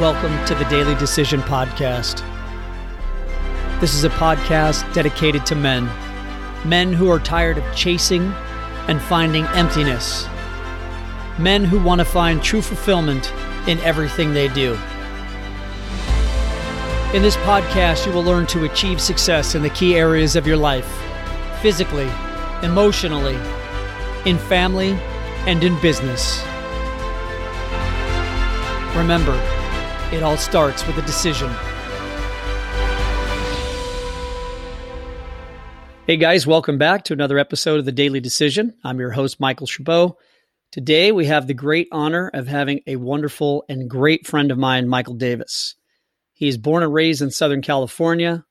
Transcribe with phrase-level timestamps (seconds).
[0.00, 2.24] Welcome to the Daily Decision Podcast.
[3.82, 5.90] This is a podcast dedicated to men,
[6.64, 8.32] men who are tired of chasing
[8.88, 10.26] and finding emptiness,
[11.38, 13.30] men who want to find true fulfillment
[13.68, 14.72] in everything they do.
[17.12, 20.56] In this podcast, you will learn to achieve success in the key areas of your
[20.56, 20.90] life
[21.60, 22.08] physically,
[22.62, 23.38] emotionally,
[24.24, 24.92] in family,
[25.46, 26.42] and in business.
[28.96, 29.38] Remember,
[30.12, 31.50] it all starts with a decision.
[36.06, 38.74] Hey guys, welcome back to another episode of the Daily Decision.
[38.82, 40.16] I'm your host, Michael Chabot.
[40.72, 44.88] Today we have the great honor of having a wonderful and great friend of mine,
[44.88, 45.76] Michael Davis.
[46.32, 48.44] He is born and raised in Southern California.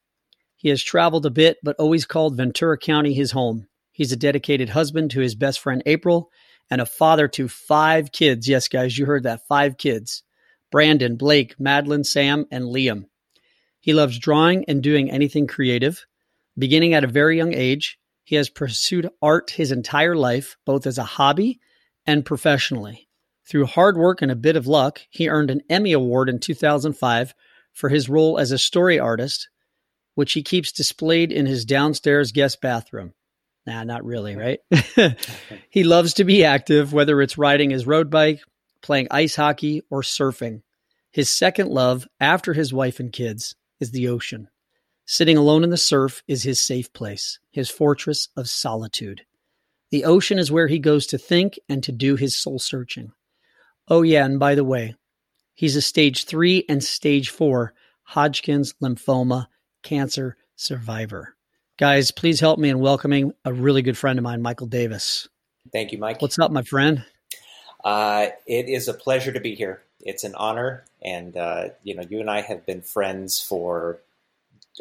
[0.55, 3.67] He has traveled a bit, but always called Ventura County his home.
[3.91, 6.29] He's a dedicated husband to his best friend, April,
[6.69, 8.47] and a father to five kids.
[8.47, 10.23] Yes, guys, you heard that five kids.
[10.71, 13.05] Brandon, Blake, Madeline, Sam, and Liam.
[13.79, 16.05] He loves drawing and doing anything creative.
[16.57, 20.97] Beginning at a very young age, he has pursued art his entire life, both as
[20.97, 21.59] a hobby
[22.05, 23.07] and professionally.
[23.49, 27.33] Through hard work and a bit of luck, he earned an Emmy Award in 2005
[27.73, 29.49] for his role as a story artist,
[30.13, 33.13] which he keeps displayed in his downstairs guest bathroom.
[33.65, 34.59] Nah, not really, right?
[35.69, 38.41] he loves to be active, whether it's riding his road bike,
[38.81, 40.61] playing ice hockey, or surfing.
[41.11, 44.49] His second love, after his wife and kids, is the ocean.
[45.05, 49.25] Sitting alone in the surf is his safe place, his fortress of solitude.
[49.91, 53.11] The ocean is where he goes to think and to do his soul searching.
[53.87, 54.93] Oh, yeah, and by the way,
[55.55, 59.47] he's a stage three and stage four Hodgkin's lymphoma
[59.81, 61.35] cancer survivor.
[61.79, 65.27] Guys, please help me in welcoming a really good friend of mine, Michael Davis.
[65.71, 66.21] Thank you, Mike.
[66.21, 67.03] What's up, my friend?
[67.83, 69.81] Uh, it is a pleasure to be here.
[70.01, 73.99] It's an honor, and uh, you know, you and I have been friends for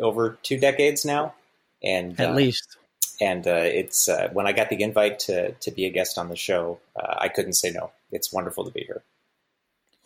[0.00, 1.34] over two decades now,
[1.82, 2.76] and at uh, least.
[3.20, 6.28] And uh, it's uh, when I got the invite to to be a guest on
[6.28, 7.90] the show, uh, I couldn't say no.
[8.10, 9.02] It's wonderful to be here.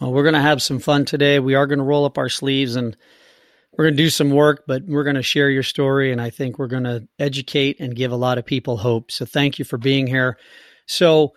[0.00, 1.38] Well, we're going to have some fun today.
[1.38, 2.96] We are going to roll up our sleeves and
[3.76, 6.30] we're going to do some work, but we're going to share your story, and I
[6.30, 9.10] think we're going to educate and give a lot of people hope.
[9.10, 10.38] So, thank you for being here.
[10.86, 11.34] So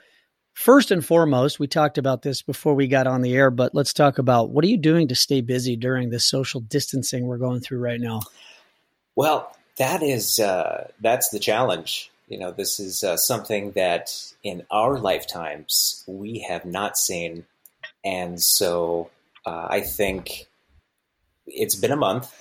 [0.55, 3.93] First and foremost, we talked about this before we got on the air, but let's
[3.93, 7.59] talk about what are you doing to stay busy during this social distancing we're going
[7.59, 8.21] through right now?
[9.17, 12.09] Well, that is uh, that's the challenge.
[12.29, 17.45] You know, this is uh, something that in our lifetimes we have not seen,
[18.05, 19.09] and so
[19.45, 20.47] uh, I think
[21.45, 22.33] it's been a month,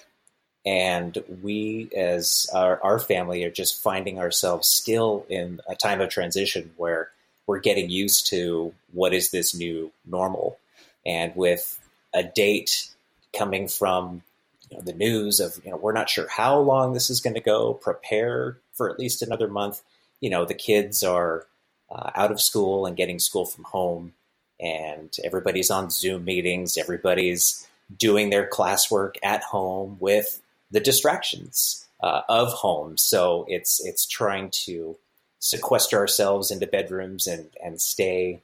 [0.65, 6.11] and we as our, our family are just finding ourselves still in a time of
[6.11, 7.11] transition where
[7.47, 10.59] we're getting used to what is this new normal.
[11.07, 11.81] And with
[12.15, 12.89] a date
[13.37, 14.23] coming from
[14.71, 17.35] you know, the news of, you know, we're not sure how long this is going
[17.35, 19.83] to go, prepare for at least another month.
[20.21, 21.47] You know, the kids are
[21.91, 24.15] uh, out of school and getting school from home,
[24.59, 27.67] and everybody's on Zoom meetings, everybody's
[27.97, 30.41] doing their classwork at home with
[30.71, 32.97] the distractions uh, of home.
[32.97, 34.97] So it's it's trying to
[35.45, 38.41] sequester ourselves into bedrooms and and stay,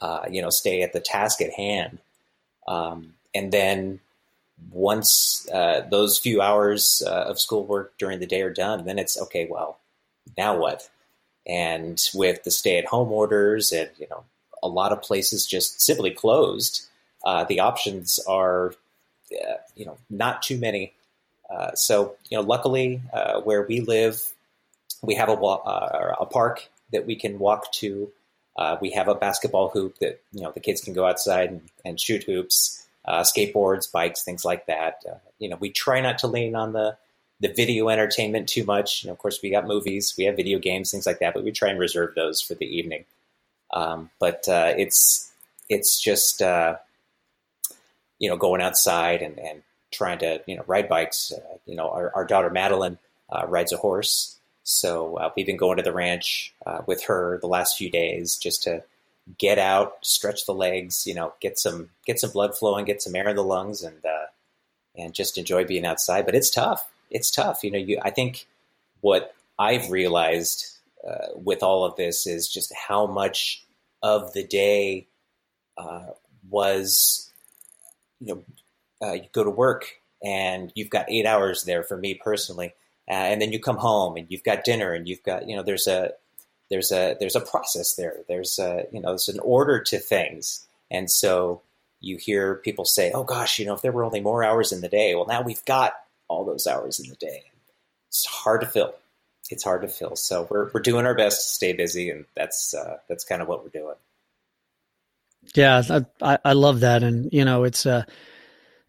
[0.00, 1.98] uh, you know, stay at the task at hand.
[2.66, 4.00] Um, and then
[4.72, 9.20] once uh, those few hours uh, of schoolwork during the day are done, then it's
[9.22, 9.46] okay.
[9.48, 9.78] Well,
[10.36, 10.90] now what?
[11.46, 14.24] And with the stay-at-home orders, and you know,
[14.62, 16.86] a lot of places just simply closed.
[17.24, 18.74] Uh, the options are,
[19.32, 20.92] uh, you know, not too many.
[21.48, 24.32] Uh, so, you know, luckily, uh, where we live,
[25.02, 28.10] we have a, uh, a park that we can walk to.
[28.56, 31.62] Uh, we have a basketball hoop that you know the kids can go outside and,
[31.84, 35.02] and shoot hoops, uh, skateboards, bikes, things like that.
[35.08, 36.96] Uh, you know, we try not to lean on the
[37.40, 39.04] the video entertainment too much.
[39.04, 41.52] Know, of course, we got movies, we have video games, things like that, but we
[41.52, 43.04] try and reserve those for the evening.
[43.72, 45.30] Um, but uh, it's
[45.68, 46.76] it's just uh,
[48.18, 51.32] you know going outside and, and trying to you know ride bikes.
[51.66, 52.98] you know, our, our daughter Madeline
[53.46, 54.39] rides a horse.
[54.70, 58.36] So uh, we've been going to the ranch uh, with her the last few days
[58.36, 58.84] just to
[59.36, 63.16] get out, stretch the legs, you know, get some get some blood flowing, get some
[63.16, 64.26] air in the lungs, and uh,
[64.96, 66.24] and just enjoy being outside.
[66.24, 66.88] But it's tough.
[67.10, 67.64] It's tough.
[67.64, 68.46] You know, you I think
[69.00, 70.66] what I've realized
[71.06, 73.64] uh, with all of this is just how much
[74.04, 75.08] of the day
[75.76, 76.10] uh,
[76.48, 77.28] was,
[78.20, 78.44] you know,
[79.04, 82.72] uh, you go to work and you've got eight hours there for me personally
[83.10, 85.62] uh, and then you come home and you've got dinner and you've got you know
[85.62, 86.12] there's a
[86.70, 90.66] there's a there's a process there there's a you know there's an order to things
[90.90, 91.60] and so
[92.00, 94.80] you hear people say, "Oh gosh, you know, if there were only more hours in
[94.80, 95.92] the day." Well, now we've got
[96.28, 97.44] all those hours in the day.
[98.08, 98.94] It's hard to fill.
[99.50, 100.16] It's hard to fill.
[100.16, 103.48] So we're we're doing our best to stay busy, and that's uh, that's kind of
[103.48, 103.96] what we're doing.
[105.54, 105.82] Yeah,
[106.20, 108.04] I, I love that, and you know, it's uh,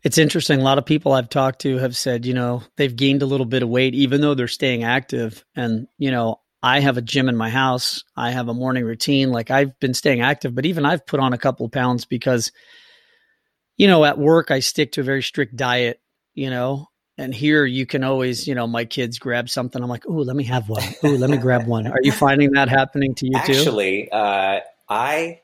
[0.03, 0.59] it's interesting.
[0.59, 3.45] A lot of people I've talked to have said, you know, they've gained a little
[3.45, 5.43] bit of weight, even though they're staying active.
[5.55, 8.03] And you know, I have a gym in my house.
[8.15, 9.31] I have a morning routine.
[9.31, 12.51] Like I've been staying active, but even I've put on a couple of pounds because,
[13.77, 15.99] you know, at work I stick to a very strict diet.
[16.33, 16.87] You know,
[17.17, 19.81] and here you can always, you know, my kids grab something.
[19.81, 20.83] I'm like, oh, let me have one.
[21.03, 21.87] Oh, let me grab one.
[21.87, 23.61] Are you finding that happening to you Actually, too?
[23.61, 24.59] Actually, uh,
[24.89, 25.41] I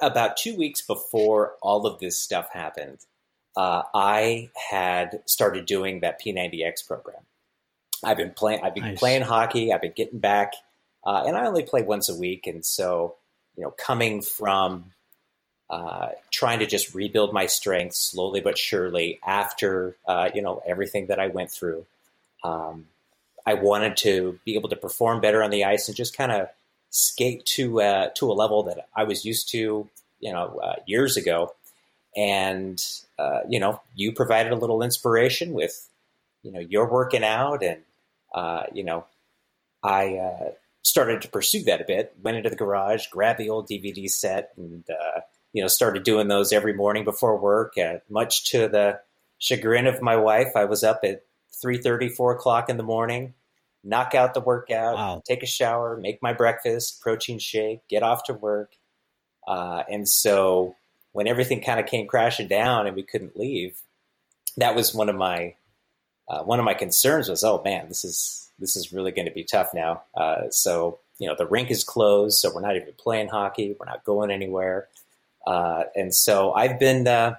[0.00, 3.00] about two weeks before all of this stuff happened,
[3.56, 7.22] uh, I had started doing that P90X program.
[8.04, 8.60] I've been playing.
[8.62, 8.98] I've been nice.
[8.98, 9.72] playing hockey.
[9.72, 10.52] I've been getting back,
[11.04, 12.46] uh, and I only play once a week.
[12.46, 13.16] And so,
[13.56, 14.92] you know, coming from
[15.70, 21.06] uh, trying to just rebuild my strength slowly but surely after uh, you know everything
[21.06, 21.86] that I went through,
[22.44, 22.86] um,
[23.46, 26.48] I wanted to be able to perform better on the ice and just kind of
[26.90, 29.88] skate to uh, to a level that I was used to,
[30.20, 31.54] you know, uh, years ago.
[32.16, 32.82] And
[33.18, 35.88] uh, you know, you provided a little inspiration with,
[36.42, 37.82] you know, you're working out, and
[38.34, 39.04] uh, you know,
[39.82, 40.50] I uh,
[40.82, 42.14] started to pursue that a bit.
[42.22, 45.20] Went into the garage, grabbed the old DVD set, and uh,
[45.52, 47.74] you know, started doing those every morning before work.
[48.08, 49.00] much to the
[49.38, 51.22] chagrin of my wife, I was up at
[51.64, 53.34] 3.30, 4 o'clock in the morning,
[53.82, 55.22] knock out the workout, wow.
[55.24, 58.72] take a shower, make my breakfast, protein shake, get off to work.
[59.46, 60.74] Uh, and so
[61.16, 63.80] when everything kind of came crashing down and we couldn't leave,
[64.58, 65.54] that was one of my
[66.28, 69.32] uh, one of my concerns was, oh man, this is this is really going to
[69.32, 70.02] be tough now.
[70.14, 73.74] Uh, so you know the rink is closed, so we're not even playing hockey.
[73.80, 74.88] We're not going anywhere,
[75.46, 77.36] uh, and so I've been uh,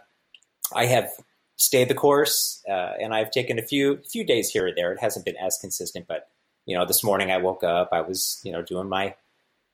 [0.74, 1.12] I have
[1.58, 4.92] stayed the course, uh, and I've taken a few few days here or there.
[4.92, 6.30] It hasn't been as consistent, but
[6.66, 9.14] you know, this morning I woke up, I was, you know, doing my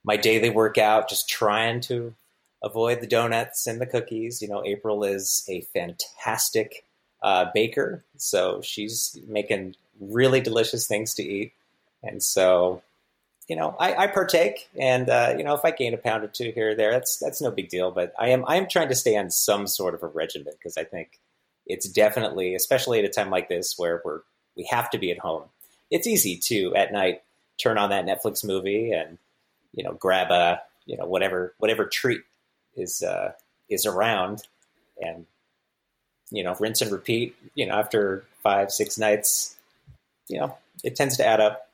[0.04, 2.14] my daily workout, just trying to
[2.64, 4.42] avoid the donuts and the cookies.
[4.42, 6.84] You know, April is a fantastic
[7.22, 11.52] uh, baker, so she's making really delicious things to eat,
[12.02, 12.82] and so
[13.46, 16.28] you know, I, I partake, and uh, you know, if I gain a pound or
[16.28, 17.90] two here or there, that's that's no big deal.
[17.90, 20.76] But I am I am trying to stay on some sort of a regimen because
[20.76, 21.20] I think
[21.66, 24.20] it's definitely, especially at a time like this where we're
[24.56, 25.44] we have to be at home
[25.90, 27.22] it's easy to at night
[27.56, 29.18] turn on that Netflix movie and
[29.72, 32.20] you know grab a you know whatever whatever treat
[32.76, 33.32] is uh,
[33.68, 34.42] is around
[35.00, 35.26] and
[36.30, 37.36] you know rinse and repeat.
[37.54, 39.56] You know after five six nights,
[40.28, 41.68] you know it tends to add up.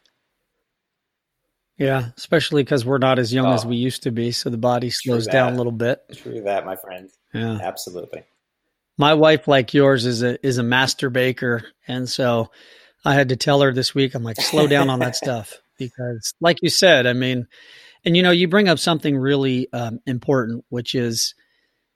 [1.77, 4.59] Yeah, especially because we're not as young oh, as we used to be, so the
[4.59, 6.03] body slows down a little bit.
[6.15, 7.09] True that, my friend.
[7.33, 8.23] Yeah, absolutely.
[8.99, 12.51] My wife, like yours, is a is a master baker, and so
[13.05, 16.35] I had to tell her this week, I'm like, slow down on that stuff because,
[16.41, 17.47] like you said, I mean,
[18.05, 21.35] and you know, you bring up something really um, important, which is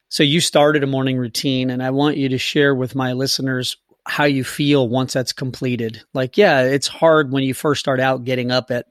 [0.09, 3.77] so you started a morning routine, and I want you to share with my listeners
[4.07, 6.03] how you feel once that's completed.
[6.13, 8.87] Like, yeah, it's hard when you first start out getting up at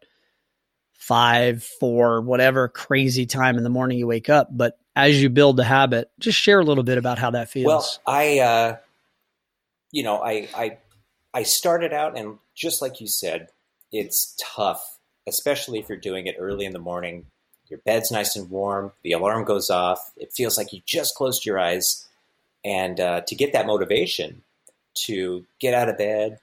[0.94, 5.57] five, four, whatever crazy time in the morning you wake up, but as you build
[5.57, 7.66] the habit, just share a little bit about how that feels.
[7.66, 8.78] Well, I, uh,
[9.92, 10.78] you know, I, I
[11.33, 13.49] I started out, and just like you said,
[13.92, 14.93] it's tough,
[15.27, 17.25] especially if you're doing it early in the morning.
[17.68, 21.45] Your bed's nice and warm, the alarm goes off, it feels like you just closed
[21.45, 22.07] your eyes.
[22.65, 24.44] And uh, to get that motivation
[25.06, 26.39] to get out of bed,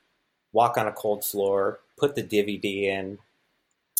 [0.52, 3.18] walk on a cold floor, put the DVD in,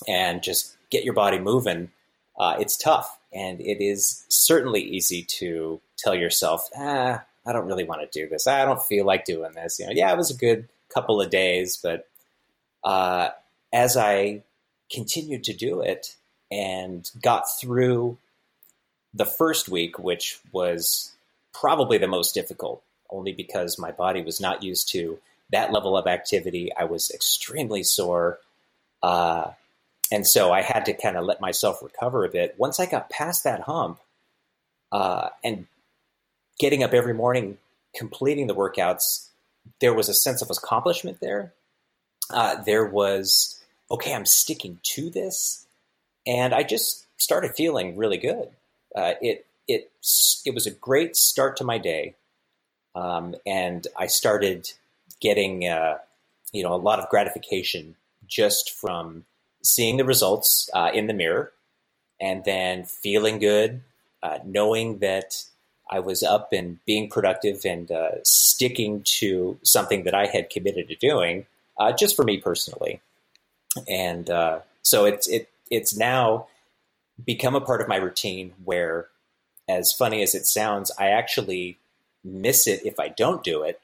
[0.08, 1.90] and just get your body moving,
[2.38, 3.18] uh, it's tough.
[3.32, 8.28] And it is certainly easy to tell yourself, ah, I don't really want to do
[8.28, 8.46] this.
[8.46, 9.78] I don't feel like doing this.
[9.78, 12.08] You know, yeah, it was a good couple of days, but
[12.82, 13.28] uh,
[13.72, 14.42] as I
[14.92, 16.16] continued to do it
[16.50, 18.18] and got through
[19.14, 21.12] the first week, which was
[21.52, 25.18] probably the most difficult, only because my body was not used to
[25.50, 26.70] that level of activity.
[26.76, 28.38] I was extremely sore.
[29.02, 29.52] Uh,
[30.12, 32.54] and so I had to kind of let myself recover a bit.
[32.59, 34.00] Once I got past that hump
[34.92, 35.66] uh, and
[36.59, 37.59] getting up every morning,
[37.94, 39.28] completing the workouts,
[39.80, 41.52] there was a sense of accomplishment there.
[42.28, 43.60] Uh, there was,
[43.90, 45.66] okay, I'm sticking to this.
[46.26, 48.50] And I just started feeling really good.
[48.94, 49.90] Uh, it, it,
[50.44, 52.14] it was a great start to my day.
[52.94, 54.70] Um, and I started
[55.20, 55.99] getting, uh,
[56.52, 59.25] you know, a lot of gratification just from
[59.62, 61.52] seeing the results uh, in the mirror
[62.20, 63.82] and then feeling good,
[64.23, 65.44] uh, knowing that
[65.90, 70.88] I was up and being productive and uh, sticking to something that I had committed
[70.88, 71.47] to doing,
[71.78, 73.00] uh, just for me personally.
[73.88, 76.46] And uh, so it's it it's now
[77.24, 79.08] become a part of my routine where,
[79.68, 81.78] as funny as it sounds, I actually
[82.24, 83.80] miss it if I don't do it,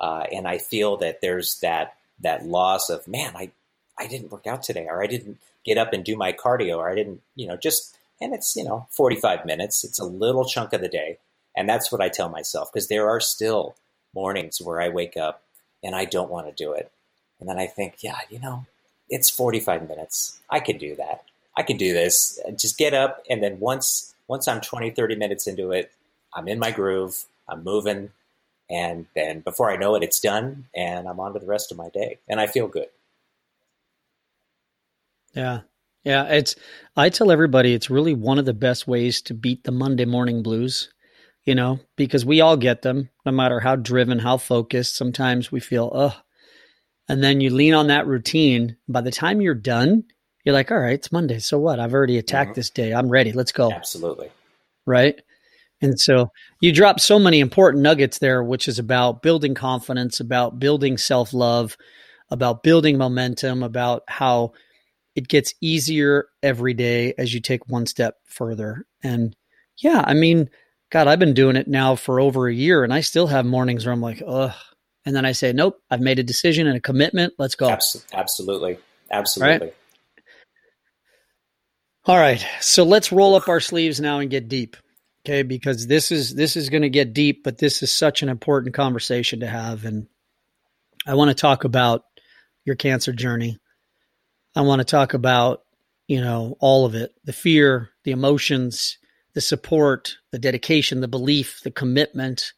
[0.00, 3.50] uh, and I feel that there's that that loss of man, I
[3.98, 6.90] I didn't work out today, or I didn't get up and do my cardio, or
[6.90, 9.84] I didn't, you know, just and it's you know 45 minutes.
[9.84, 11.18] It's a little chunk of the day
[11.56, 13.76] and that's what I tell myself because there are still
[14.14, 15.42] mornings where I wake up
[15.82, 16.92] and I don't want to do it.
[17.40, 18.66] And then I think, yeah, you know,
[19.08, 20.40] it's 45 minutes.
[20.50, 21.24] I can do that.
[21.56, 22.38] I can do this.
[22.56, 25.92] Just get up and then once once I'm 20, 30 minutes into it,
[26.34, 28.10] I'm in my groove, I'm moving,
[28.68, 31.78] and then before I know it, it's done and I'm on to the rest of
[31.78, 32.18] my day.
[32.28, 32.88] And I feel good.
[35.34, 35.60] Yeah.
[36.02, 36.54] Yeah, it's
[36.96, 40.42] I tell everybody it's really one of the best ways to beat the Monday morning
[40.42, 40.88] blues
[41.46, 44.96] you know, because we all get them, no matter how driven, how focused.
[44.96, 46.12] Sometimes we feel, ugh.
[47.08, 48.76] And then you lean on that routine.
[48.88, 50.04] By the time you're done,
[50.44, 51.38] you're like, all right, it's Monday.
[51.38, 51.80] So what?
[51.80, 52.58] I've already attacked mm-hmm.
[52.58, 52.94] this day.
[52.94, 53.32] I'm ready.
[53.32, 53.70] Let's go.
[53.70, 54.30] Absolutely.
[54.86, 55.20] Right.
[55.80, 60.58] And so you drop so many important nuggets there, which is about building confidence, about
[60.58, 61.76] building self love,
[62.30, 64.52] about building momentum, about how
[65.14, 68.86] it gets easier every day as you take one step further.
[69.02, 69.34] And
[69.78, 70.48] yeah, I mean,
[70.90, 73.84] God, I've been doing it now for over a year and I still have mornings
[73.84, 74.54] where I'm like, ugh.
[75.06, 77.34] And then I say, nope, I've made a decision and a commitment.
[77.38, 77.70] Let's go.
[77.70, 78.78] Absolutely.
[79.10, 79.70] Absolutely.
[82.04, 82.44] All right.
[82.60, 84.76] So let's roll up our sleeves now and get deep.
[85.24, 85.44] Okay.
[85.44, 88.74] Because this is, this is going to get deep, but this is such an important
[88.74, 89.84] conversation to have.
[89.84, 90.08] And
[91.06, 92.04] I want to talk about
[92.64, 93.58] your cancer journey.
[94.56, 95.62] I want to talk about,
[96.08, 98.98] you know, all of it, the fear, the emotions,
[99.34, 102.54] the support, the dedication, the belief, the commitment.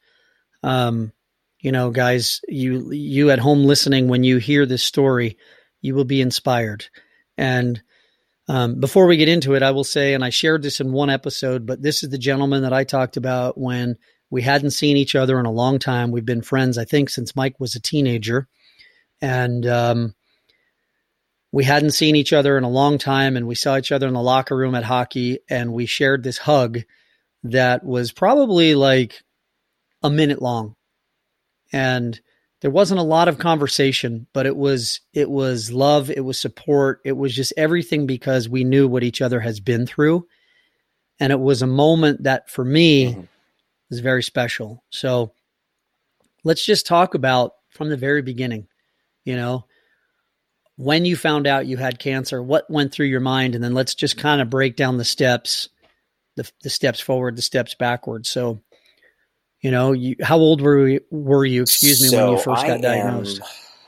[0.62, 1.12] Um,
[1.60, 5.36] you know, guys, you you at home listening, when you hear this story,
[5.80, 6.86] you will be inspired.
[7.36, 7.82] And
[8.48, 11.10] um, before we get into it, I will say, and I shared this in one
[11.10, 13.96] episode, but this is the gentleman that I talked about when
[14.30, 16.10] we hadn't seen each other in a long time.
[16.10, 18.48] We've been friends, I think, since Mike was a teenager,
[19.20, 20.14] and um,
[21.52, 24.14] we hadn't seen each other in a long time and we saw each other in
[24.14, 26.80] the locker room at hockey and we shared this hug
[27.42, 29.22] that was probably like
[30.02, 30.76] a minute long
[31.72, 32.20] and
[32.60, 37.00] there wasn't a lot of conversation but it was it was love it was support
[37.04, 40.26] it was just everything because we knew what each other has been through
[41.20, 43.20] and it was a moment that for me mm-hmm.
[43.90, 45.32] was very special so
[46.44, 48.66] let's just talk about from the very beginning
[49.24, 49.64] you know
[50.78, 53.56] when you found out you had cancer, what went through your mind?
[53.56, 55.68] And then let's just kind of break down the steps,
[56.36, 58.26] the, the steps forward, the steps backward.
[58.26, 58.60] So,
[59.60, 62.66] you know, you, how old were you, were you, excuse me, so when you first
[62.66, 63.40] got I diagnosed?
[63.40, 63.46] Am,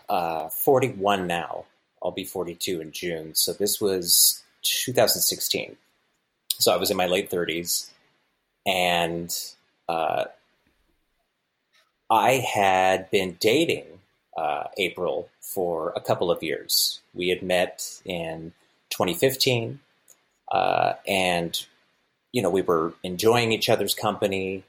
[0.08, 1.64] uh, 41 now.
[2.02, 3.34] I'll be 42 in June.
[3.34, 5.76] So this was 2016.
[6.58, 7.90] So I was in my late 30s
[8.66, 9.34] and
[9.88, 10.24] uh,
[12.10, 13.86] I had been dating
[14.36, 17.00] uh, April for a couple of years.
[17.14, 18.52] We had met in
[18.90, 19.80] 2015,
[20.50, 21.66] uh, and
[22.32, 24.64] you know we were enjoying each other's company.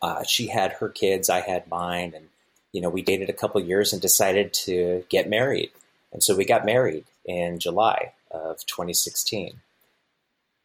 [0.00, 2.28] Uh, she had her kids, I had mine, and
[2.72, 5.70] you know we dated a couple years and decided to get married.
[6.12, 9.60] And so we got married in July of 2016,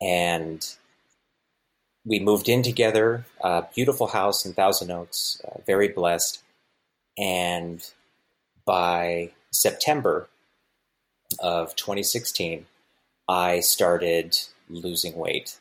[0.01, 0.75] and
[2.05, 3.25] we moved in together.
[3.75, 6.41] Beautiful house in Thousand Oaks, uh, very blessed,
[7.17, 7.85] and
[8.65, 10.29] by September
[11.39, 12.65] of 2016,
[13.27, 14.38] I started
[14.69, 15.59] losing weight.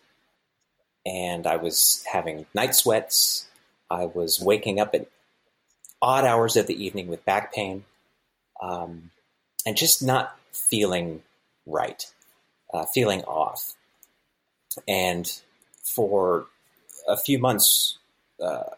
[1.06, 3.47] And I was having night sweats.
[3.90, 5.08] I was waking up at
[6.00, 7.84] odd hours of the evening with back pain
[8.60, 9.10] um,
[9.66, 11.22] and just not feeling
[11.66, 12.04] right,
[12.72, 13.74] uh, feeling off.
[14.86, 15.30] And
[15.82, 16.46] for
[17.08, 17.98] a few months,
[18.42, 18.74] uh,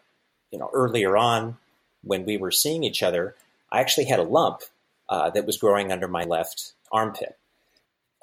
[0.51, 1.57] you know, earlier on,
[2.03, 3.35] when we were seeing each other,
[3.71, 4.61] I actually had a lump
[5.09, 7.37] uh, that was growing under my left armpit.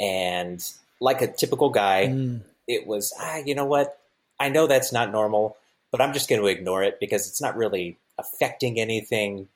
[0.01, 0.63] And
[1.01, 2.41] like a typical guy, mm.
[2.67, 3.99] it was, ah, you know what?
[4.41, 5.57] I know that's not normal,
[5.91, 9.49] but I'm just going to ignore it because it's not really affecting anything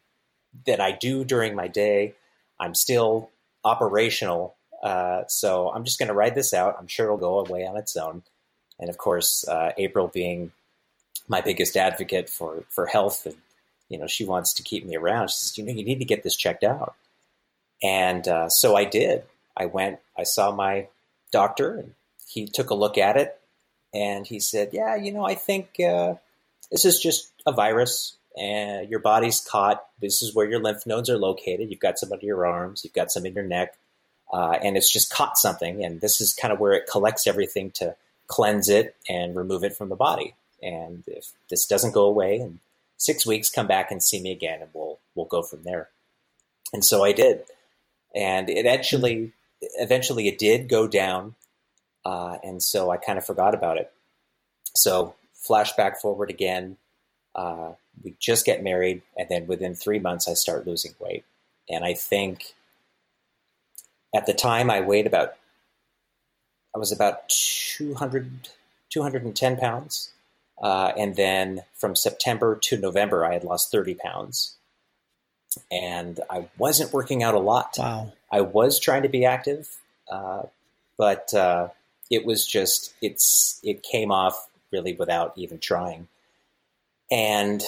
[0.66, 2.14] that I do during my day.
[2.60, 3.30] I'm still
[3.64, 4.56] operational.
[4.82, 6.76] Uh, so I'm just going to ride this out.
[6.78, 8.22] I'm sure it'll go away on its own.
[8.78, 10.52] And of course, uh, April being
[11.28, 13.36] my biggest advocate for, for health and
[13.92, 15.28] you know, she wants to keep me around.
[15.28, 16.94] She says, you know, you need to get this checked out.
[17.82, 19.24] And uh, so I did.
[19.54, 20.88] I went, I saw my
[21.30, 21.92] doctor, and
[22.26, 23.38] he took a look at it,
[23.94, 26.14] and he said, yeah, you know, I think uh,
[26.70, 29.84] this is just a virus and your body's caught.
[30.00, 31.70] This is where your lymph nodes are located.
[31.70, 33.76] You've got some under your arms, you've got some in your neck,
[34.32, 35.84] uh, and it's just caught something.
[35.84, 37.94] And this is kind of where it collects everything to
[38.26, 40.34] cleanse it and remove it from the body.
[40.62, 42.60] And if this doesn't go away in
[42.96, 45.88] six weeks, come back and see me again, and we'll we'll go from there.
[46.72, 47.42] And so I did,
[48.14, 49.32] and it actually
[49.76, 51.34] eventually it did go down,
[52.04, 53.92] uh, and so I kind of forgot about it.
[54.74, 55.14] So
[55.48, 56.76] flashback forward again.
[57.34, 61.24] Uh, we just get married, and then within three months, I start losing weight.
[61.68, 62.54] And I think
[64.14, 65.34] at the time I weighed about,
[66.74, 68.48] I was about 200,
[68.90, 70.10] 210 pounds.
[70.60, 74.56] Uh, and then from September to November, I had lost 30 pounds.
[75.70, 77.74] And I wasn't working out a lot.
[77.78, 78.12] Wow.
[78.30, 79.68] I was trying to be active,
[80.10, 80.44] uh,
[80.96, 81.68] but uh,
[82.12, 86.08] it was just, it's, it came off really without even trying.
[87.10, 87.62] And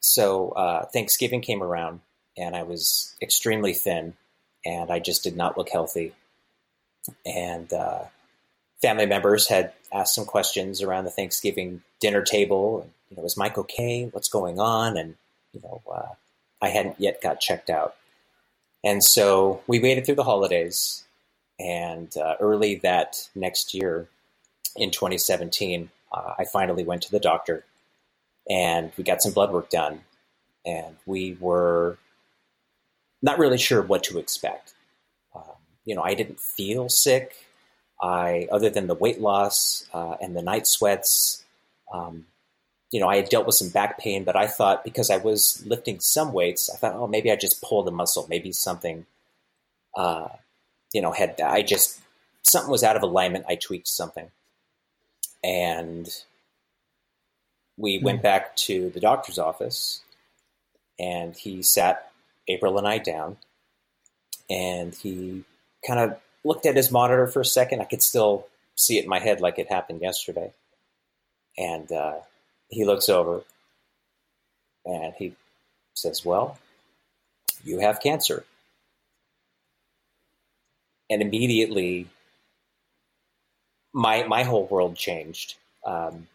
[0.00, 2.00] so uh, Thanksgiving came around,
[2.36, 4.14] and I was extremely thin,
[4.66, 6.12] and I just did not look healthy.
[7.24, 8.04] And uh,
[8.82, 12.88] family members had asked some questions around the Thanksgiving dinner table.
[13.08, 14.08] You know, is Mike okay?
[14.10, 14.96] What's going on?
[14.96, 15.14] And
[15.52, 16.14] you know, uh,
[16.60, 17.94] I hadn't yet got checked out.
[18.82, 21.03] And so we waited through the holidays,
[21.64, 24.06] and uh, early that next year,
[24.76, 27.64] in 2017, uh, I finally went to the doctor
[28.48, 30.02] and we got some blood work done.
[30.66, 31.96] And we were
[33.22, 34.74] not really sure what to expect.
[35.34, 35.42] Um,
[35.84, 37.34] you know, I didn't feel sick.
[38.02, 41.44] I, other than the weight loss uh, and the night sweats,
[41.92, 42.26] um,
[42.90, 45.64] you know, I had dealt with some back pain, but I thought because I was
[45.66, 49.06] lifting some weights, I thought, oh, maybe I just pulled a muscle, maybe something,
[49.96, 50.28] uh,
[50.94, 52.00] you know, had I just
[52.42, 53.44] something was out of alignment.
[53.46, 54.30] I tweaked something,
[55.42, 56.08] and
[57.76, 58.22] we went hmm.
[58.22, 60.00] back to the doctor's office
[60.98, 62.10] and he sat
[62.48, 63.36] April and I down
[64.48, 65.44] and he
[65.86, 67.80] kind of looked at his monitor for a second.
[67.80, 70.52] I could still see it in my head like it happened yesterday.
[71.56, 72.16] And uh,
[72.68, 73.42] he looks over
[74.84, 75.34] and he
[75.94, 76.58] says, Well,
[77.64, 78.44] you have cancer.
[81.10, 82.08] And immediately,
[83.92, 85.56] my, my whole world changed.
[85.86, 86.28] Um,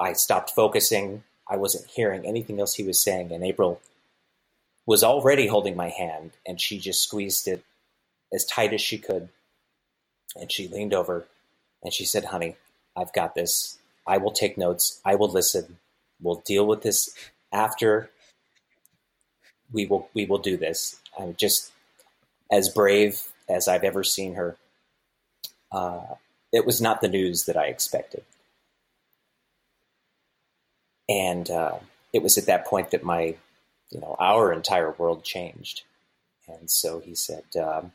[0.00, 1.22] I stopped focusing.
[1.48, 3.32] I wasn't hearing anything else he was saying.
[3.32, 3.80] And April
[4.86, 7.64] was already holding my hand, and she just squeezed it
[8.32, 9.28] as tight as she could.
[10.34, 11.26] And she leaned over
[11.82, 12.56] and she said, Honey,
[12.96, 13.78] I've got this.
[14.06, 15.00] I will take notes.
[15.04, 15.78] I will listen.
[16.20, 17.14] We'll deal with this
[17.52, 18.10] after
[19.72, 21.00] we will we will do this.
[21.18, 21.72] I'm just
[22.50, 24.56] as brave as I've ever seen her.
[25.70, 26.14] Uh,
[26.52, 28.24] it was not the news that I expected.
[31.08, 31.78] And uh,
[32.12, 33.36] it was at that point that my,
[33.90, 35.82] you know, our entire world changed.
[36.48, 37.92] And so he said, um,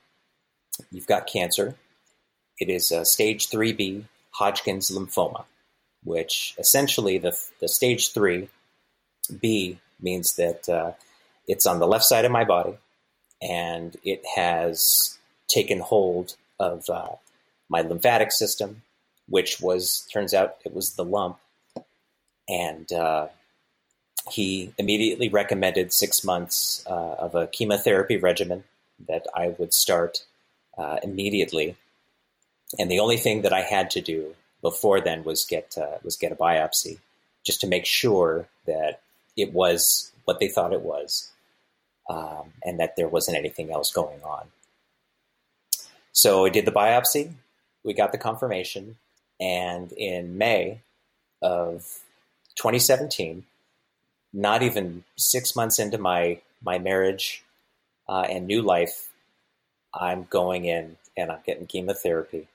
[0.89, 1.75] You've got cancer.
[2.59, 5.43] It is a stage 3B Hodgkin's lymphoma,
[6.03, 8.47] which essentially the, the stage 3
[9.39, 10.93] B means that uh,
[11.47, 12.77] it's on the left side of my body
[13.41, 15.17] and it has
[15.51, 17.15] taken hold of uh,
[17.69, 18.81] my lymphatic system,
[19.27, 21.37] which was, turns out, it was the lump
[22.51, 23.27] and uh,
[24.29, 28.63] he immediately recommended six months uh, of a chemotherapy regimen
[29.07, 30.25] that I would start
[30.77, 31.75] uh, immediately.
[32.77, 36.17] And the only thing that I had to do before then was get uh, was
[36.17, 36.99] get a biopsy,
[37.43, 39.01] just to make sure that
[39.35, 41.31] it was what they thought it was,
[42.09, 44.47] um, and that there wasn't anything else going on.
[46.13, 47.33] So I did the biopsy.
[47.83, 48.97] We got the confirmation,
[49.39, 50.81] and in May
[51.41, 51.99] of
[52.55, 53.43] 2017,
[54.33, 57.43] not even six months into my my marriage
[58.07, 59.09] uh, and new life,
[59.93, 62.47] I'm going in and I'm getting chemotherapy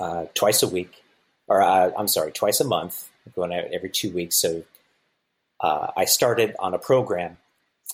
[0.00, 1.02] uh, twice a week,
[1.46, 3.08] or uh, I'm sorry, twice a month.
[3.26, 4.36] I'm going out every two weeks.
[4.36, 4.64] So
[5.60, 7.36] uh, I started on a program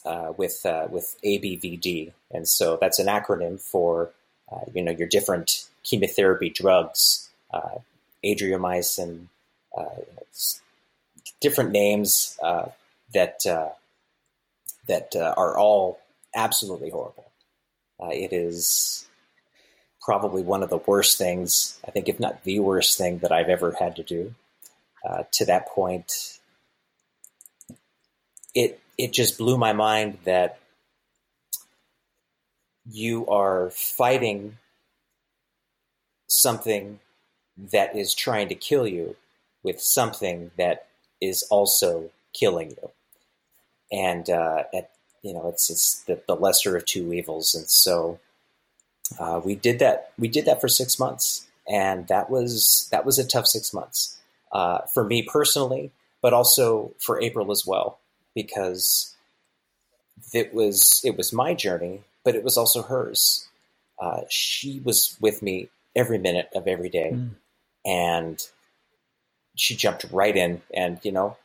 [0.05, 4.13] uh, with uh, with ABVD, and so that's an acronym for
[4.75, 7.29] you know your different chemotherapy drugs,
[8.25, 9.29] adriamycin
[11.41, 12.67] different names uh,
[13.15, 13.71] that uh,
[14.89, 16.01] that uh, are all
[16.35, 17.31] absolutely horrible.
[18.01, 19.07] Uh, it is
[20.01, 23.49] probably one of the worst things, I think, if not the worst thing that I've
[23.49, 24.35] ever had to do.
[25.05, 26.39] Uh, to that point,
[28.55, 30.59] it it just blew my mind that
[32.91, 34.59] you are fighting
[36.29, 37.01] something
[37.73, 39.17] that is trying to kill you
[39.63, 40.87] with something that
[41.21, 42.91] is also killing you.
[43.91, 44.91] And uh, at,
[45.23, 47.55] you know, it's it's the, the lesser of two evils.
[47.55, 48.19] And so
[49.19, 50.13] uh, we did that.
[50.19, 54.19] We did that for six months, and that was that was a tough six months
[54.53, 57.99] uh, for me personally, but also for April as well,
[58.35, 59.15] because
[60.33, 63.47] it was it was my journey, but it was also hers.
[64.01, 67.31] Uh, she was with me every minute of every day, mm.
[67.87, 68.45] and
[69.55, 70.61] she jumped right in.
[70.75, 71.37] And you know,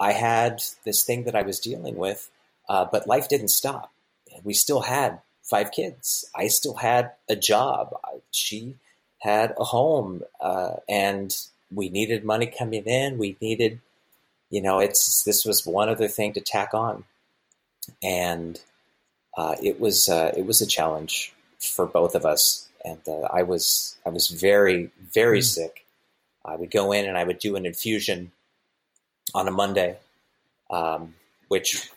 [0.00, 2.30] I had this thing that I was dealing with,
[2.70, 3.92] uh, but life didn't stop.
[4.42, 6.24] We still had five kids.
[6.34, 7.94] I still had a job.
[8.30, 8.76] She
[9.18, 11.36] had a home, uh, and
[11.70, 13.18] we needed money coming in.
[13.18, 13.80] We needed,
[14.48, 17.04] you know, it's this was one other thing to tack on,
[18.02, 18.58] and
[19.36, 22.68] uh, it was uh, it was a challenge for both of us.
[22.84, 25.44] And uh, I was I was very very mm.
[25.44, 25.84] sick.
[26.44, 28.32] I would go in and I would do an infusion
[29.34, 29.98] on a Monday,
[30.70, 31.14] um,
[31.48, 31.90] which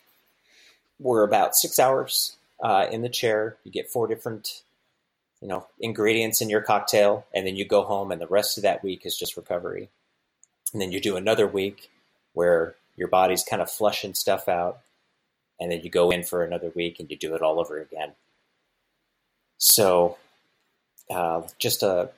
[1.00, 3.58] were about six hours uh, in the chair.
[3.63, 4.62] You get four different,
[5.41, 8.63] you know, ingredients in your cocktail, and then you go home, and the rest of
[8.63, 9.89] that week is just recovery.
[10.74, 11.89] And then you do another week
[12.34, 14.80] where your body's kind of flushing stuff out,
[15.62, 18.13] and then you go in for another week and you do it all over again.
[19.60, 20.17] So,
[21.10, 22.10] uh, just a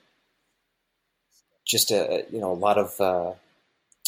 [1.65, 3.33] just a you know a lot of uh,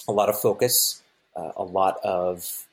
[0.07, 1.01] a lot of focus,
[1.35, 2.65] uh, a lot of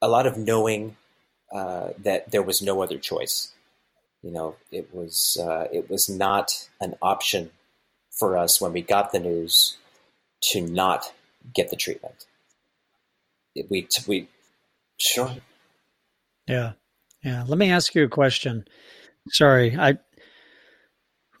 [0.00, 0.96] a lot of knowing
[1.52, 3.52] uh, that there was no other choice.
[4.22, 7.50] You know, it was uh, it was not an option
[8.10, 9.76] for us when we got the news
[10.44, 11.12] to not
[11.52, 12.24] get the treatment.
[13.70, 14.28] We we
[14.98, 15.36] sure.
[16.46, 16.72] Yeah,
[17.22, 17.44] yeah.
[17.46, 18.64] Let me ask you a question.
[19.30, 19.98] Sorry, I.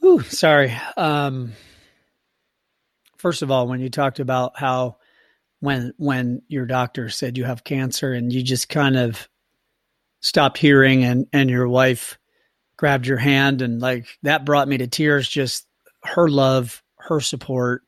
[0.00, 0.74] Whew, sorry.
[0.96, 1.52] Um,
[3.18, 4.96] first of all, when you talked about how
[5.60, 9.28] when when your doctor said you have cancer and you just kind of
[10.20, 12.18] stopped hearing and and your wife
[12.76, 15.66] grabbed your hand and like that brought me to tears just
[16.04, 17.82] her love her support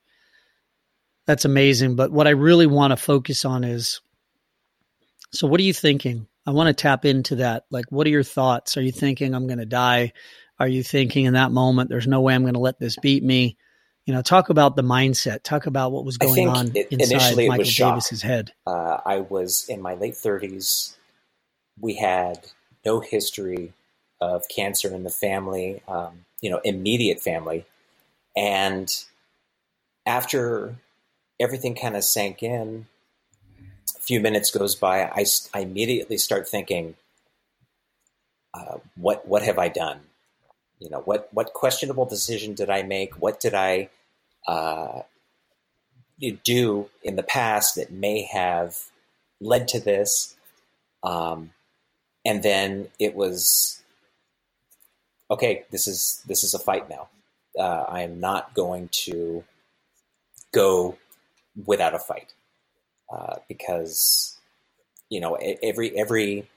[1.26, 4.00] that's amazing but what i really want to focus on is
[5.32, 8.22] so what are you thinking i want to tap into that like what are your
[8.22, 10.12] thoughts are you thinking i'm going to die
[10.58, 13.22] are you thinking in that moment there's no way i'm going to let this beat
[13.22, 13.56] me
[14.08, 15.42] you know, talk about the mindset.
[15.42, 18.54] Talk about what was going on it, inside Michael Davis's head.
[18.66, 20.96] Uh, I was in my late 30s.
[21.78, 22.46] We had
[22.86, 23.74] no history
[24.18, 27.66] of cancer in the family, um, you know, immediate family.
[28.34, 28.90] And
[30.06, 30.76] after
[31.38, 32.86] everything kind of sank in,
[34.08, 36.94] few minutes goes by, I, I immediately start thinking,
[38.54, 40.00] uh, what what have I done?
[40.80, 43.20] You know, what what questionable decision did I make?
[43.20, 43.90] What did I
[44.46, 45.02] uh,
[46.42, 48.76] do in the past that may have
[49.40, 50.34] led to this.
[51.02, 51.50] Um,
[52.24, 53.82] and then it was
[55.30, 55.64] okay.
[55.70, 57.08] This is this is a fight now.
[57.58, 59.44] Uh, I am not going to
[60.52, 60.96] go
[61.66, 62.32] without a fight
[63.10, 64.36] uh, because
[65.08, 66.48] you know every every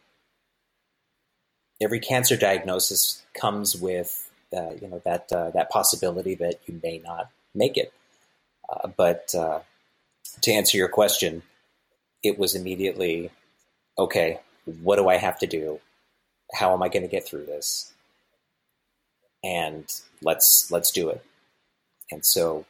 [1.81, 6.99] every cancer diagnosis comes with uh, you know that uh, that possibility that you may
[6.99, 7.93] not make it.
[8.69, 9.59] Uh, but uh,
[10.41, 11.43] to answer your question,
[12.23, 13.31] it was immediately
[13.97, 14.39] okay.
[14.65, 15.79] What do I have to do?
[16.53, 17.91] How am I going to get through this?
[19.43, 19.85] And
[20.21, 21.23] let's let's do it.
[22.11, 22.65] And so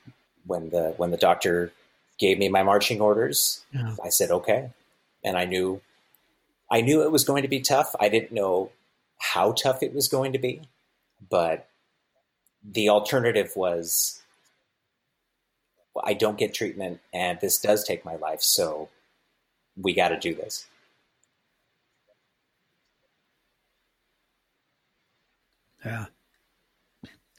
[0.46, 1.74] when the when the doctor
[2.22, 3.96] gave me my marching orders, yeah.
[4.02, 4.70] I said okay,
[5.26, 5.82] and I knew
[6.72, 7.94] I knew it was going to be tough.
[8.00, 8.72] I didn't know
[9.18, 10.62] how tough it was going to be,
[11.30, 11.68] but
[12.64, 14.22] the alternative was
[16.04, 18.42] I don't get treatment and this does take my life.
[18.42, 18.90] So
[19.76, 20.68] we got to do this.
[25.84, 26.06] Yeah.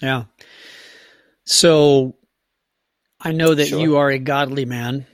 [0.00, 0.24] Yeah.
[1.44, 2.14] So
[3.24, 3.80] I know that sure.
[3.80, 5.06] you are a godly man.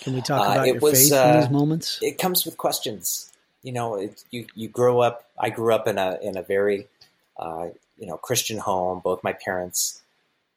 [0.00, 1.98] Can we talk uh, about uh, your was, faith uh, in these moments?
[2.02, 3.32] It comes with questions.
[3.62, 5.30] You know, it, you you grow up.
[5.38, 6.88] I grew up in a in a very
[7.36, 9.00] uh, you know Christian home.
[9.02, 10.02] Both my parents,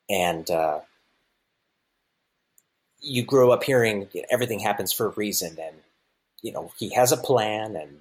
[0.09, 0.79] and uh,
[2.99, 5.75] you grow up hearing you know, everything happens for a reason, and
[6.41, 7.99] you know he has a plan, and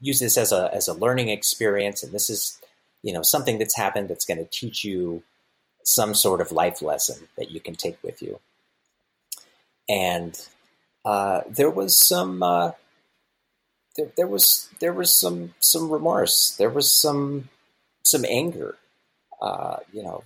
[0.00, 2.60] use this as a as a learning experience, and this is
[3.02, 5.24] you know something that's happened that's going to teach you
[5.86, 8.40] some sort of life lesson that you can take with you.
[9.88, 10.36] And
[11.04, 12.72] uh, there was some uh,
[13.96, 16.56] there, there was there was some some remorse.
[16.56, 17.48] There was some
[18.02, 18.76] some anger,
[19.40, 20.24] uh, you know,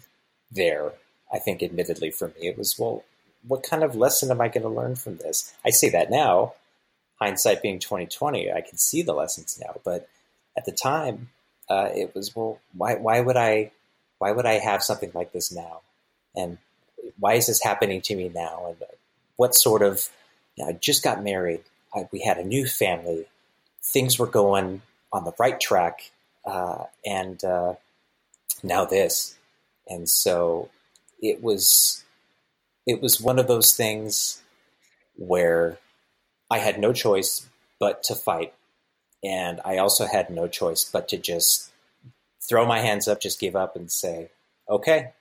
[0.51, 0.93] there
[1.33, 3.05] I think, admittedly for me, it was well,
[3.47, 5.53] what kind of lesson am I going to learn from this?
[5.65, 6.55] I say that now,
[7.21, 9.81] hindsight being twenty twenty, I can see the lessons now.
[9.85, 10.09] But
[10.57, 11.31] at the time,
[11.69, 13.73] uh, it was well, why why would I
[14.21, 15.81] why would I have something like this now?
[16.37, 16.59] And
[17.19, 18.67] why is this happening to me now?
[18.69, 18.77] And
[19.37, 20.11] what sort of
[20.55, 21.63] you know, I just got married.
[21.95, 23.25] I, we had a new family.
[23.83, 26.11] Things were going on the right track,
[26.45, 27.75] uh, and uh,
[28.63, 29.37] now this.
[29.89, 30.69] And so
[31.23, 32.05] it was
[32.87, 34.43] it was one of those things
[35.17, 35.79] where
[36.51, 38.53] I had no choice but to fight,
[39.25, 41.71] and I also had no choice but to just
[42.43, 44.31] throw my hands up, just give up, and say,
[44.69, 45.13] "Okay,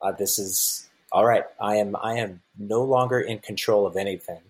[0.00, 1.44] uh, this is all right.
[1.60, 4.42] I am I am no longer in control of anything.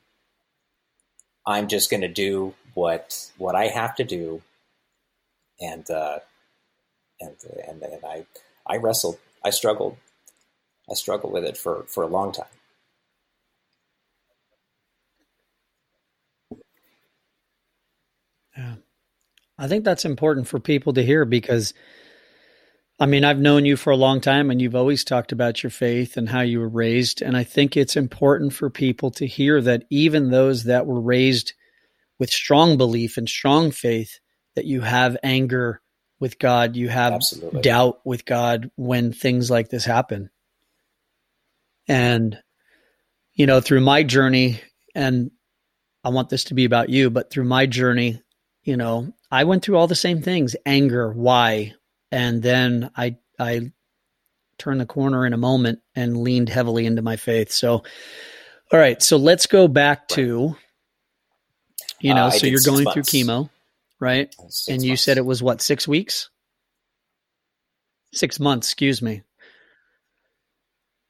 [1.47, 4.43] I'm just going to do what what I have to do."
[5.61, 6.21] And uh,
[7.21, 8.27] and and and I
[8.67, 9.19] I wrestled.
[9.45, 9.97] I struggled.
[10.91, 12.47] I struggled with it for for a long time.
[18.57, 18.75] Yeah.
[19.57, 21.75] I think that's important for people to hear because
[23.01, 25.71] I mean, I've known you for a long time and you've always talked about your
[25.71, 27.23] faith and how you were raised.
[27.23, 31.53] And I think it's important for people to hear that even those that were raised
[32.19, 34.19] with strong belief and strong faith,
[34.57, 35.81] that you have anger
[36.19, 37.63] with God, you have Absolutely.
[37.63, 40.31] doubt with God when things like this happen.
[41.87, 42.37] And,
[43.35, 44.61] you know, through my journey,
[44.97, 45.31] and
[46.03, 48.21] I want this to be about you, but through my journey,
[48.65, 51.75] you know, I went through all the same things anger, why?
[52.11, 53.73] And then I, I
[54.59, 57.51] turned the corner in a moment and leaned heavily into my faith.
[57.51, 57.83] So,
[58.73, 59.03] all right.
[59.03, 60.57] So let's go back to,
[62.01, 62.94] you know, uh, so you're going months.
[62.94, 63.51] through chemo,
[64.01, 64.35] right?
[64.68, 65.03] And you months.
[65.03, 66.31] said it was what, six weeks?
[68.12, 69.23] Six months, excuse me.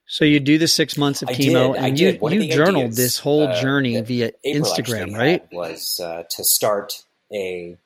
[0.05, 3.19] So you do the six months of I chemo, did, and you you journaled this
[3.19, 5.47] whole uh, journey via April Instagram, right?
[5.51, 7.77] Was uh, to start a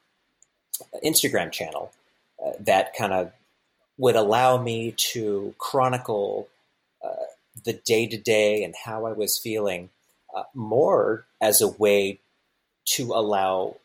[1.03, 1.91] Instagram channel
[2.59, 3.31] that kind of
[3.97, 6.47] would allow me to chronicle
[7.03, 7.27] uh,
[7.63, 9.89] the day to day and how I was feeling
[10.35, 12.19] uh, more as a way
[12.85, 13.77] to allow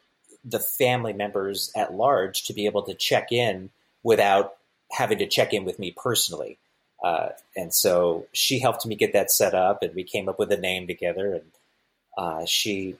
[0.44, 3.70] the family members at large to be able to check in
[4.02, 4.56] without
[4.90, 6.58] having to check in with me personally.
[7.02, 10.50] Uh, and so she helped me get that set up, and we came up with
[10.50, 11.34] a name together.
[11.34, 11.50] And
[12.16, 12.96] uh, she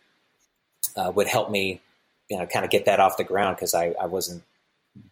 [0.97, 1.81] uh, would help me,
[2.29, 4.43] you know, kind of get that off the ground because I, I, wasn't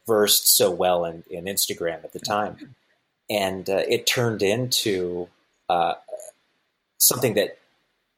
[0.07, 2.75] versed so well in, in Instagram at the time.
[3.29, 5.29] And uh, it turned into
[5.69, 5.95] uh,
[6.99, 7.59] something that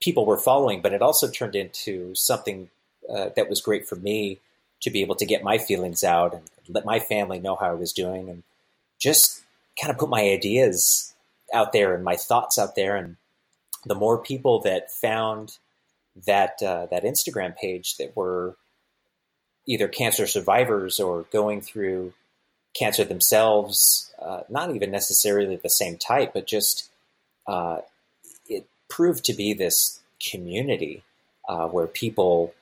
[0.01, 2.69] people were following, but it also turned into something
[3.09, 4.41] uh, that was great for me
[4.81, 7.75] to be able to get my feelings out and let my family know how I
[7.75, 8.43] was doing and
[8.99, 9.43] just
[9.81, 11.15] kind of put my ideas
[11.53, 12.97] out there and my thoughts out there.
[12.97, 13.17] And
[13.87, 15.59] the more people that found
[16.27, 18.57] that uh, that Instagram page that were
[19.69, 22.15] either cancer survivors or going through
[22.75, 26.91] cancer themselves, uh, not even necessarily the same type, but just
[27.47, 27.81] uh,
[28.49, 30.01] it proved to be this
[30.31, 31.05] community
[31.49, 32.55] uh, where people,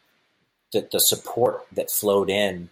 [0.72, 2.70] the, the, support that flowed in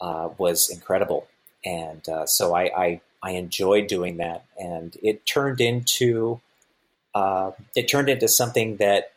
[0.00, 1.26] uh, was incredible.
[1.64, 6.40] And uh, so I, I I enjoyed doing that, and it turned into
[7.14, 9.12] uh, it turned into something that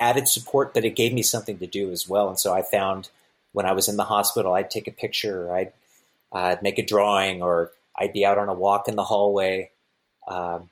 [0.00, 2.28] added support, but it gave me something to do as well.
[2.28, 3.08] And so I found
[3.52, 5.72] when I was in the hospital, I'd take a picture, I'd,
[6.32, 9.70] I'd make a drawing, or I'd be out on a walk in the hallway,
[10.28, 10.68] um,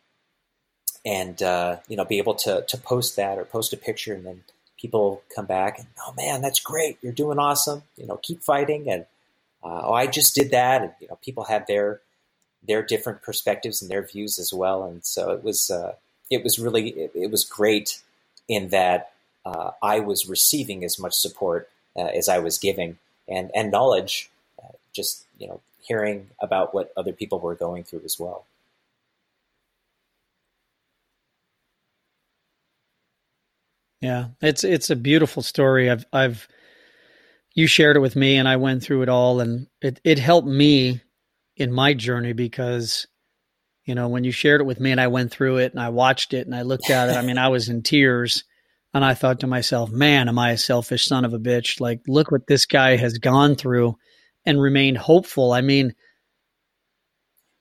[1.07, 4.27] and uh, you know, be able to to post that or post a picture, and
[4.27, 4.45] then
[4.79, 8.91] people come back and oh man, that's great, you're doing awesome, you know, keep fighting.
[8.91, 9.07] And
[9.63, 12.01] uh, oh, I just did that, and you know, people have their
[12.67, 15.95] their different perspectives and their views as well, and so it was uh,
[16.31, 18.03] it was really it, it, was great
[18.49, 19.13] in that
[19.45, 24.31] uh, I was receiving as much support uh, as I was giving, and and knowledge,
[24.63, 28.47] uh, just you know, hearing about what other people were going through as well.
[34.01, 35.91] Yeah, it's it's a beautiful story.
[35.91, 36.47] I've I've
[37.55, 40.49] you shared it with me and I went through it all and it, it helped
[40.49, 41.01] me
[41.57, 43.07] in my journey because,
[43.85, 45.91] you know, when you shared it with me and I went through it and I
[45.91, 48.45] watched it and I looked at it, I mean, I was in tears
[48.95, 51.81] and I thought to myself, man, am I a selfish son of a bitch?
[51.81, 53.99] Like, look what this guy has gone through
[54.47, 55.53] and remained hopeful.
[55.53, 55.95] I mean,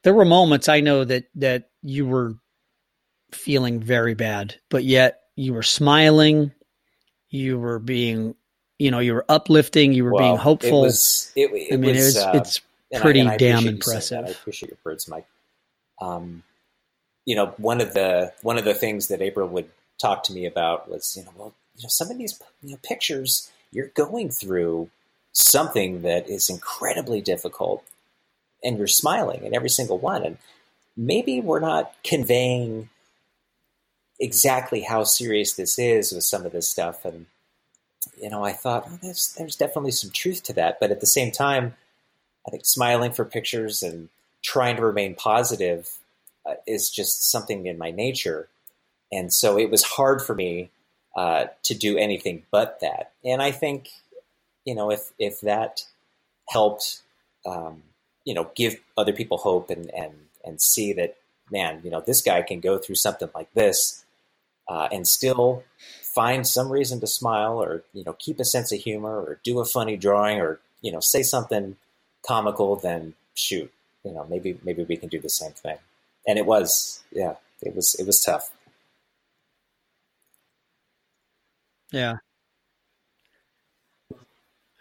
[0.03, 2.35] there were moments I know that, that you were
[3.31, 6.51] feeling very bad, but yet you were smiling.
[7.29, 8.35] You were being
[8.83, 10.83] you know you were uplifting, you were well, being hopeful.
[10.83, 12.61] It was, it, it I mean, was, it's, uh, it's
[13.01, 14.25] pretty I, damn impressive.
[14.25, 15.25] I appreciate your words, Mike.
[16.01, 16.43] Um,
[17.25, 20.45] you know, one of the one of the things that April would talk to me
[20.45, 24.29] about was, you know, well, you know, some of these you know, pictures you're going
[24.29, 24.89] through
[25.31, 27.83] something that is incredibly difficult,
[28.63, 30.37] and you're smiling in every single one, and
[30.95, 32.89] maybe we're not conveying
[34.19, 37.25] exactly how serious this is with some of this stuff, and
[38.21, 41.07] you know, I thought oh, there's there's definitely some truth to that, but at the
[41.07, 41.75] same time,
[42.47, 44.09] I think smiling for pictures and
[44.43, 45.97] trying to remain positive
[46.45, 48.49] uh, is just something in my nature.
[49.13, 50.69] And so it was hard for me
[51.15, 53.11] uh, to do anything but that.
[53.23, 53.89] And I think,
[54.65, 55.83] you know, if, if that
[56.49, 57.01] helped,
[57.45, 57.83] um,
[58.25, 61.17] you know, give other people hope and, and, and see that,
[61.51, 64.03] man, you know, this guy can go through something like this
[64.67, 65.63] uh, and still
[66.01, 69.59] find some reason to smile or, you know, keep a sense of humor or do
[69.59, 71.75] a funny drawing or, you know, say something
[72.25, 73.71] comical, then shoot,
[74.03, 75.77] you know, maybe, maybe we can do the same thing
[76.27, 78.51] and it was yeah it was it was tough
[81.93, 82.15] yeah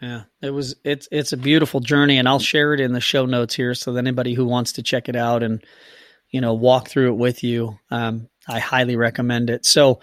[0.01, 3.25] yeah it was it's it's a beautiful journey and i'll share it in the show
[3.25, 5.63] notes here so that anybody who wants to check it out and
[6.29, 10.01] you know walk through it with you um, i highly recommend it so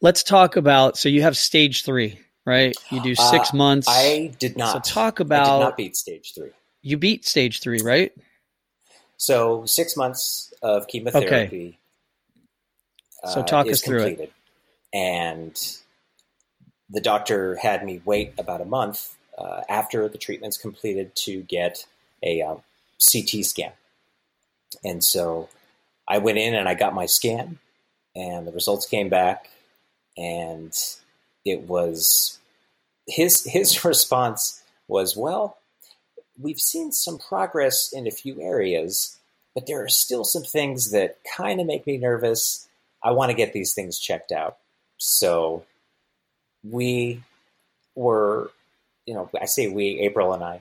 [0.00, 4.32] let's talk about so you have stage three right you do six uh, months i
[4.38, 6.50] did not so talk about I did not beat stage three
[6.82, 8.12] you beat stage three right
[9.18, 11.78] so six months of chemotherapy.
[13.24, 13.34] Okay.
[13.34, 14.28] So talk uh, us through completed.
[14.28, 14.32] it.
[14.92, 15.58] And
[16.90, 21.86] the doctor had me wait about a month uh, after the treatment's completed to get
[22.22, 22.56] a uh,
[23.12, 23.72] CT scan.
[24.84, 25.48] And so
[26.06, 27.58] I went in and I got my scan,
[28.16, 29.48] and the results came back,
[30.16, 30.72] and
[31.44, 32.38] it was
[33.06, 35.58] his his response was, "Well,
[36.38, 39.18] we've seen some progress in a few areas,
[39.54, 42.68] but there are still some things that kind of make me nervous.
[43.02, 44.58] I want to get these things checked out.
[44.98, 45.64] So
[46.62, 47.22] we
[47.94, 48.50] were,
[49.06, 50.60] you know, I say we, April and I,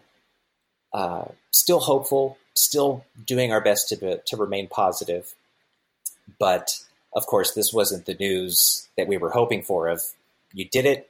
[0.94, 5.34] uh, still hopeful, still doing our best to, to remain positive.
[6.40, 6.80] But
[7.14, 9.88] of course, this wasn't the news that we were hoping for.
[9.88, 10.02] Of
[10.54, 11.10] you did it,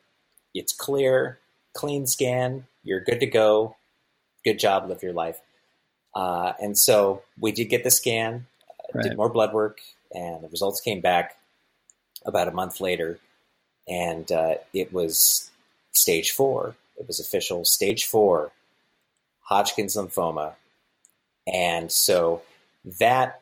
[0.53, 1.39] it's clear,
[1.73, 3.75] clean scan, you're good to go
[4.47, 5.39] good job, live your life.
[6.15, 9.03] Uh, and so we did get the scan, uh, right.
[9.03, 9.79] did more blood work,
[10.13, 11.36] and the results came back
[12.27, 13.19] about a month later,
[13.87, 15.49] and uh, it was
[15.91, 16.75] stage four.
[16.99, 18.51] It was official stage four,
[19.41, 20.53] Hodgkin's lymphoma,
[21.51, 22.43] and so
[22.99, 23.41] that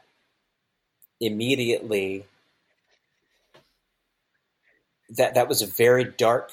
[1.19, 2.26] immediately
[5.10, 6.52] that that was a very dark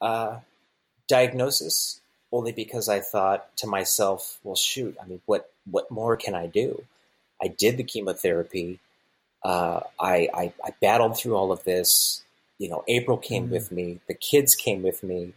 [0.00, 0.38] uh,
[1.08, 2.00] diagnosis
[2.32, 6.46] only because I thought to myself, well, shoot, I mean, what, what more can I
[6.46, 6.84] do?
[7.42, 8.80] I did the chemotherapy.
[9.44, 12.22] Uh, I, I, I, battled through all of this.
[12.58, 13.52] You know, April came mm-hmm.
[13.52, 14.00] with me.
[14.06, 15.34] The kids came with me.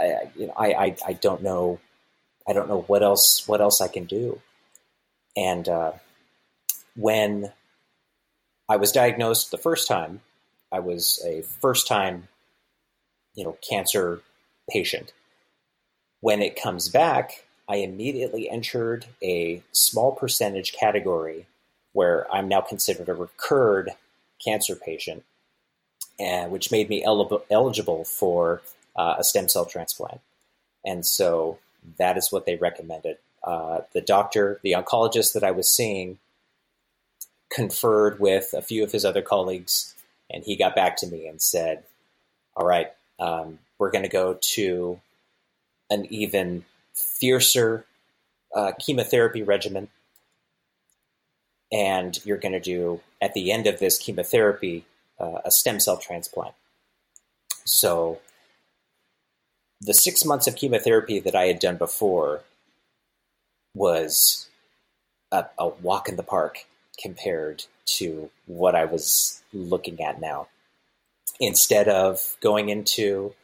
[0.00, 1.78] I, you know, I, I, I, don't know.
[2.48, 4.40] I don't know what else, what else I can do.
[5.36, 5.92] And uh,
[6.96, 7.52] when
[8.68, 10.20] I was diagnosed the first time,
[10.72, 12.28] I was a first time,
[13.34, 14.20] you know, cancer
[14.68, 15.12] patient.
[16.20, 21.46] When it comes back, I immediately entered a small percentage category
[21.98, 23.90] where I'm now considered a recurred
[24.38, 25.24] cancer patient,
[26.16, 28.62] and which made me el- eligible for
[28.94, 30.20] uh, a stem cell transplant.
[30.84, 31.58] And so
[31.96, 33.18] that is what they recommended.
[33.42, 36.18] Uh, the doctor, the oncologist that I was seeing,
[37.50, 39.96] conferred with a few of his other colleagues,
[40.30, 41.82] and he got back to me and said,
[42.54, 45.00] All right, um, we're going to go to
[45.90, 47.86] an even fiercer
[48.54, 49.88] uh, chemotherapy regimen.
[51.70, 54.86] And you're going to do, at the end of this chemotherapy,
[55.20, 56.54] uh, a stem cell transplant.
[57.64, 58.20] So,
[59.80, 62.42] the six months of chemotherapy that I had done before
[63.74, 64.48] was
[65.30, 66.66] a, a walk in the park
[67.00, 70.48] compared to what I was looking at now.
[71.40, 73.34] Instead of going into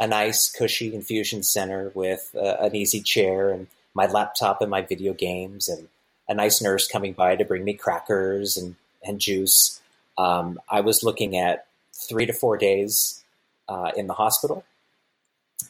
[0.00, 4.82] a nice, cushy infusion center with uh, an easy chair and my laptop and my
[4.82, 5.88] video games, and
[6.28, 9.80] a nice nurse coming by to bring me crackers and, and juice.
[10.16, 13.22] Um, I was looking at three to four days
[13.68, 14.64] uh, in the hospital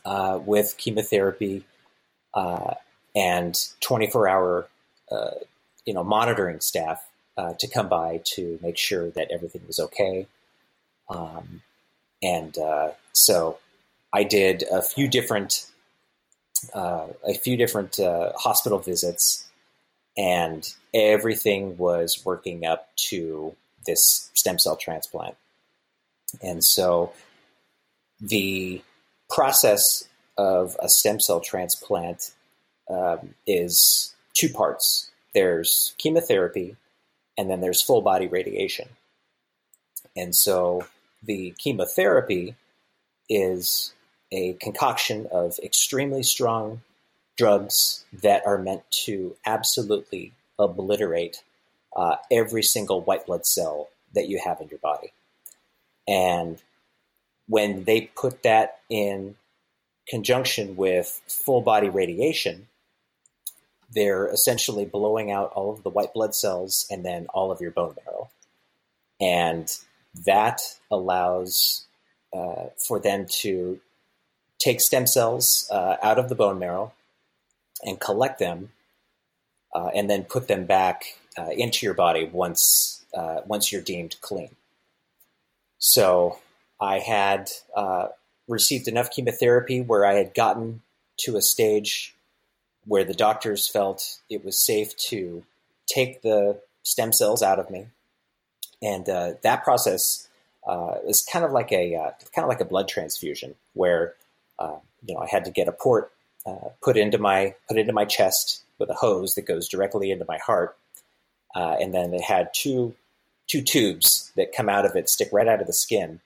[0.04, 1.64] uh, with chemotherapy
[2.34, 2.74] uh,
[3.14, 4.68] and 24 hour
[5.10, 5.30] uh,
[5.84, 7.04] you know monitoring staff
[7.36, 10.26] uh, to come by to make sure that everything was okay.
[11.08, 11.62] Um,
[12.22, 12.56] and
[13.12, 13.58] so
[14.14, 15.66] I did a few different
[16.72, 19.46] uh, a few different uh, hospital visits
[20.16, 23.54] and everything was working up to
[23.86, 25.36] this stem cell transplant.
[26.42, 27.12] And so
[28.20, 28.82] the
[29.28, 30.04] process
[30.36, 32.32] of a stem cell transplant
[32.88, 36.76] um, is two parts there's chemotherapy,
[37.36, 38.88] and then there's full body radiation.
[40.16, 40.86] And so
[41.24, 42.54] the chemotherapy
[43.28, 43.92] is
[44.30, 46.82] a concoction of extremely strong
[47.36, 51.42] drugs that are meant to absolutely obliterate
[51.96, 55.12] uh, every single white blood cell that you have in your body.
[56.06, 56.62] And
[57.48, 59.36] when they put that in
[60.08, 62.68] conjunction with full body radiation,
[63.92, 67.70] they're essentially blowing out all of the white blood cells and then all of your
[67.70, 68.30] bone marrow.
[69.20, 69.74] And
[70.26, 70.60] that
[70.90, 71.84] allows
[72.32, 73.80] uh, for them to
[74.58, 76.92] take stem cells uh, out of the bone marrow
[77.84, 78.70] and collect them
[79.74, 84.16] uh, and then put them back uh, into your body once uh, once you're deemed
[84.20, 84.50] clean.
[85.78, 86.38] So
[86.80, 88.08] I had uh,
[88.48, 90.82] received enough chemotherapy where I had gotten
[91.18, 92.14] to a stage
[92.86, 95.44] where the doctors felt it was safe to
[95.86, 97.86] take the stem cells out of me,
[98.82, 100.28] and uh, that process
[100.66, 104.14] uh, is kind of like a uh, kind of like a blood transfusion, where
[104.58, 104.76] uh,
[105.06, 106.12] you know I had to get a port
[106.46, 110.24] uh, put into my put into my chest with a hose that goes directly into
[110.28, 110.76] my heart,
[111.54, 112.94] uh, and then it had two
[113.46, 116.20] two tubes that come out of it, stick right out of the skin.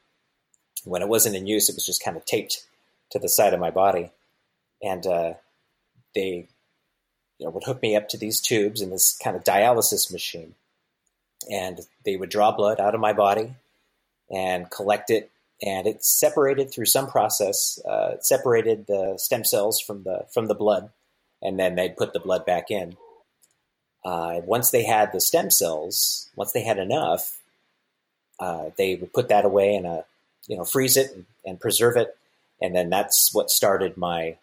[0.84, 2.64] When it wasn't in use, it was just kind of taped
[3.10, 4.10] to the side of my body,
[4.82, 5.04] and
[6.14, 6.48] they
[7.38, 10.54] you know would hook me up to these tubes in this kind of dialysis machine.
[11.50, 13.54] And they would draw blood out of my body
[14.30, 15.30] and collect it
[15.62, 20.54] and it separated through some process uh, separated the stem cells from the from the
[20.54, 20.90] blood
[21.42, 22.96] and then they'd put the blood back in
[24.04, 27.38] uh, once they had the stem cells once they had enough
[28.40, 29.86] uh, they would put that away and
[30.46, 32.16] you know freeze it and, and preserve it
[32.60, 34.36] and then that's what started my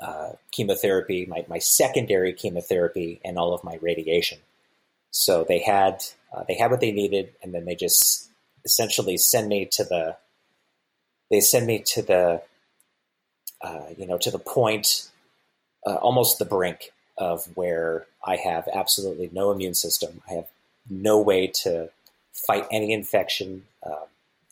[0.00, 4.38] uh, chemotherapy, my, my secondary chemotherapy, and all of my radiation.
[5.10, 6.02] So they had
[6.32, 8.29] uh, they had what they needed, and then they just
[8.64, 10.16] essentially send me to the
[11.30, 12.42] they send me to the
[13.62, 15.08] uh, you know to the point,
[15.86, 20.22] uh, almost the brink of where I have absolutely no immune system.
[20.28, 20.46] I have
[20.88, 21.90] no way to
[22.32, 23.64] fight any infection.
[23.82, 24.06] Uh,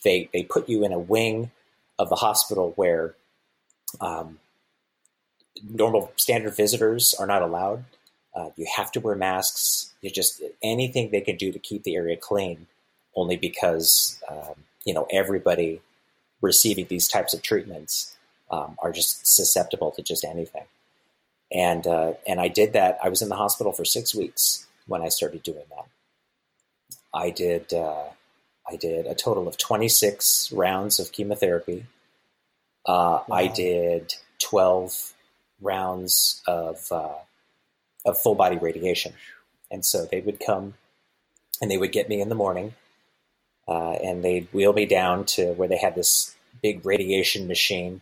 [0.04, 1.50] they they put you in a wing
[1.98, 3.14] of the hospital where
[4.00, 4.38] um,
[5.68, 7.84] normal standard visitors are not allowed.
[8.34, 9.92] Uh, you have to wear masks.
[10.00, 12.66] You just anything they can do to keep the area clean,
[13.18, 14.54] only because um,
[14.84, 15.80] you know everybody
[16.40, 18.16] receiving these types of treatments
[18.50, 20.64] um, are just susceptible to just anything.
[21.52, 22.98] And uh, and I did that.
[23.02, 25.86] I was in the hospital for six weeks when I started doing that.
[27.12, 28.04] I did uh,
[28.70, 31.86] I did a total of twenty six rounds of chemotherapy.
[32.86, 33.36] Uh, wow.
[33.36, 35.12] I did twelve
[35.60, 37.14] rounds of uh,
[38.04, 39.14] of full body radiation,
[39.70, 40.74] and so they would come
[41.60, 42.74] and they would get me in the morning,
[43.68, 48.00] uh, and they'd wheel me down to where they had this big radiation machine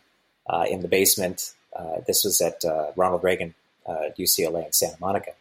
[0.49, 1.53] uh, in the basement.
[1.77, 3.55] Uh, this was at uh, Ronald Reagan
[3.89, 5.33] UCLA uh, in Santa Monica,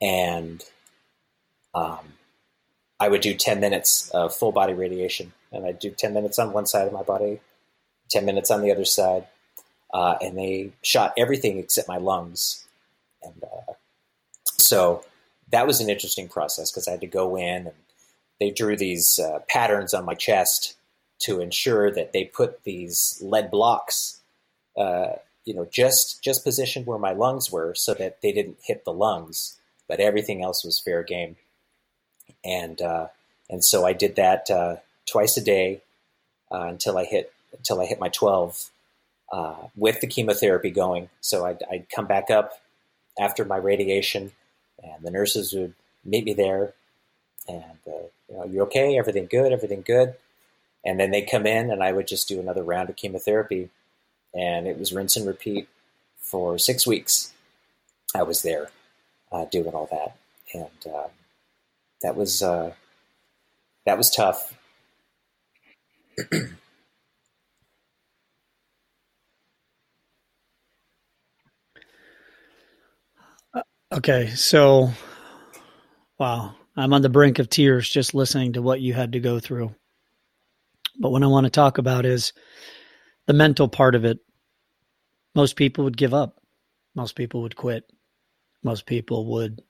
[0.00, 0.62] and
[1.74, 1.98] um,
[3.00, 6.52] I would do ten minutes of full body radiation, and I'd do ten minutes on
[6.52, 7.40] one side of my body,
[8.10, 9.26] ten minutes on the other side
[10.20, 12.66] and they shot everything except my lungs.
[13.22, 13.42] And
[14.58, 15.04] so
[15.50, 17.74] that was an interesting process because I had to go in and
[18.40, 20.76] they drew these uh, patterns on my chest
[21.20, 24.20] to ensure that they put these lead blocks,
[24.76, 25.12] uh,
[25.44, 28.92] you know, just just positioned where my lungs were, so that they didn't hit the
[28.92, 29.58] lungs,
[29.88, 31.36] but everything else was fair game.
[32.44, 33.08] And uh,
[33.48, 34.76] and so I did that uh,
[35.06, 35.80] twice a day
[36.50, 38.70] until I hit until I hit my twelve
[39.32, 41.08] uh, with the chemotherapy going.
[41.20, 42.60] So I'd, I'd, come back up
[43.18, 44.32] after my radiation,
[44.82, 45.74] and the nurses would
[46.04, 46.74] meet me there,
[47.48, 48.98] and uh, you know, you okay?
[48.98, 49.52] Everything good?
[49.52, 50.14] Everything good?
[50.84, 53.70] And then they come in, and I would just do another round of chemotherapy,
[54.34, 55.68] and it was rinse and repeat
[56.18, 57.32] for six weeks.
[58.14, 58.70] I was there
[59.32, 60.16] uh, doing all that,
[60.54, 61.10] and um,
[62.02, 62.72] that was uh,
[63.86, 64.54] that was tough.
[73.92, 74.90] Okay, so
[76.18, 79.40] wow, I'm on the brink of tears just listening to what you had to go
[79.40, 79.74] through.
[80.98, 82.32] But what I want to talk about is
[83.26, 84.18] the mental part of it.
[85.34, 86.40] Most people would give up.
[86.94, 87.84] Most people would quit.
[88.62, 89.62] most people would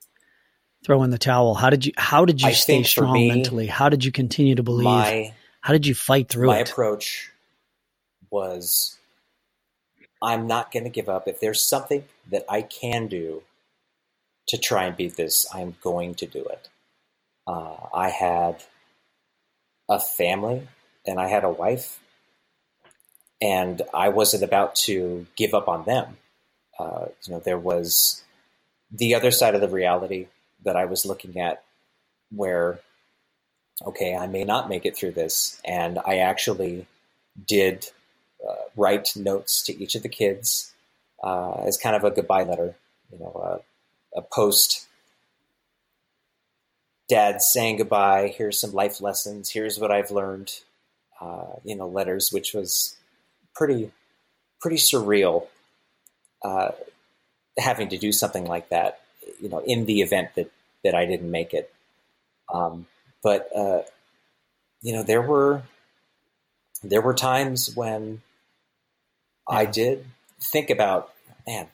[0.84, 1.54] throw in the towel.
[1.54, 3.66] How did you how did you I stay strong me, mentally?
[3.66, 4.84] How did you continue to believe?
[4.84, 6.66] My how did you fight through my it?
[6.66, 7.32] My approach
[8.30, 8.96] was
[10.22, 11.28] I'm not going to give up.
[11.28, 13.42] If there's something that I can do
[14.48, 16.68] to try and beat this, I'm going to do it.
[17.46, 18.62] Uh, I had
[19.88, 20.68] a family
[21.06, 22.00] and I had a wife,
[23.40, 26.16] and I wasn't about to give up on them.
[26.78, 28.24] Uh, you know, there was
[28.90, 30.26] the other side of the reality
[30.64, 31.62] that I was looking at
[32.30, 32.80] where,
[33.86, 35.60] okay, I may not make it through this.
[35.64, 36.86] And I actually
[37.46, 37.86] did
[38.46, 40.72] uh, write notes to each of the kids
[41.22, 42.74] uh, as kind of a goodbye letter,
[43.12, 44.85] you know, uh, a post.
[47.08, 48.34] Dad saying goodbye.
[48.36, 49.50] Here's some life lessons.
[49.50, 50.52] Here's what I've learned.
[51.20, 52.96] Uh, you know, letters, which was
[53.54, 53.90] pretty,
[54.60, 55.46] pretty surreal.
[56.44, 56.72] Uh,
[57.58, 59.00] having to do something like that,
[59.40, 60.50] you know, in the event that
[60.84, 61.72] that I didn't make it.
[62.52, 62.86] Um,
[63.22, 63.82] but uh,
[64.82, 65.62] you know, there were
[66.82, 68.22] there were times when
[69.48, 70.06] I did
[70.40, 71.12] think about,
[71.46, 71.68] man,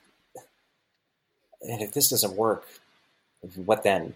[1.61, 2.65] and if this doesn't work,
[3.55, 4.15] what then?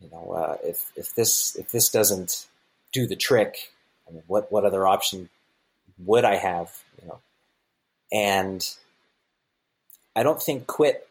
[0.00, 2.46] You know, uh, if if this if this doesn't
[2.92, 3.72] do the trick,
[4.08, 5.28] I mean, what what other option
[5.98, 6.70] would I have?
[7.00, 7.18] You know,
[8.12, 8.68] and
[10.14, 11.08] I don't think quit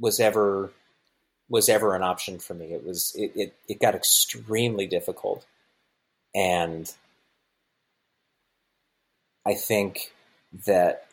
[0.00, 0.72] was ever
[1.48, 2.66] was ever an option for me.
[2.72, 5.44] It was it it, it got extremely difficult,
[6.34, 6.92] and
[9.46, 10.12] I think
[10.66, 11.06] that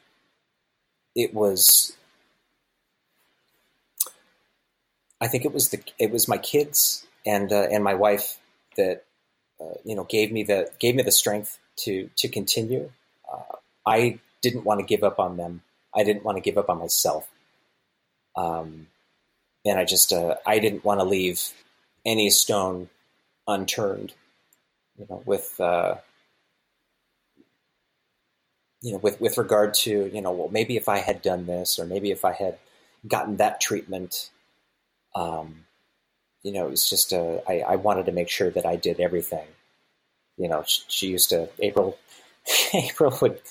[1.16, 1.96] it was
[5.20, 8.40] I think it was the it was my kids and uh, and my wife
[8.76, 9.04] that
[9.60, 12.92] uh, you know gave me the gave me the strength to to continue.
[13.32, 13.56] Uh,
[13.86, 15.62] I didn't want to give up on them.
[15.96, 17.28] I didn't want to give up on myself.
[18.36, 18.88] Um,
[19.66, 21.42] and I just uh, I didn't want to leave
[22.06, 22.90] any stone
[23.48, 24.14] unturned.
[24.98, 25.96] You know, with uh,
[28.82, 31.80] you know, with with regard to you know, well, maybe if I had done this,
[31.80, 32.58] or maybe if I had
[33.08, 34.30] gotten that treatment,
[35.18, 35.66] um,
[36.44, 39.00] you know, it was just uh, I, I wanted to make sure that I did
[39.00, 39.48] everything.
[40.38, 41.98] You know, she, she used to April.
[42.74, 43.42] April would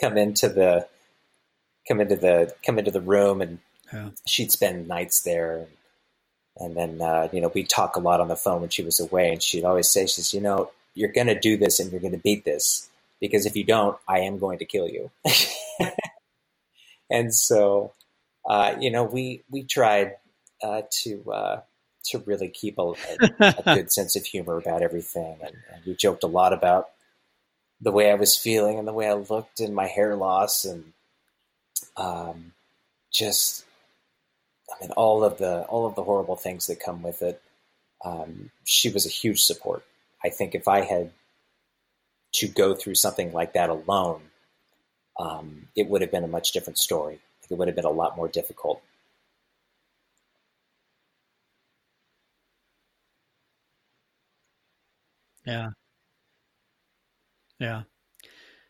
[0.00, 0.86] come into the
[1.88, 3.58] come into the come into the room and
[3.92, 4.10] Yeah.
[4.26, 5.66] she'd spend nights there
[6.56, 9.00] and then uh, you know we'd talk a lot on the phone when she was
[9.00, 11.90] away and she'd always say she says you know you're going to do this and
[11.90, 12.88] you're going to beat this
[13.20, 15.10] because if you don't i am going to kill you
[17.10, 17.92] and so
[18.48, 20.16] uh, you know we we tried
[20.64, 21.60] uh, to uh,
[22.04, 22.94] to really keep a, a,
[23.40, 26.88] a good sense of humor about everything and, and we joked a lot about
[27.80, 30.92] the way i was feeling and the way i looked and my hair loss and
[31.96, 32.52] um,
[33.12, 33.64] just
[34.70, 37.40] I mean, all of the all of the horrible things that come with it.
[38.04, 39.84] Um, she was a huge support.
[40.22, 41.10] I think if I had
[42.34, 44.20] to go through something like that alone,
[45.18, 47.20] um, it would have been a much different story.
[47.48, 48.82] It would have been a lot more difficult.
[55.46, 55.70] Yeah.
[57.58, 57.82] Yeah.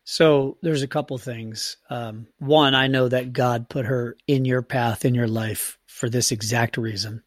[0.05, 1.79] So there's a couple things.
[1.89, 6.11] Um, one, I know that God put her in your path in your life for
[6.11, 7.23] this exact reason.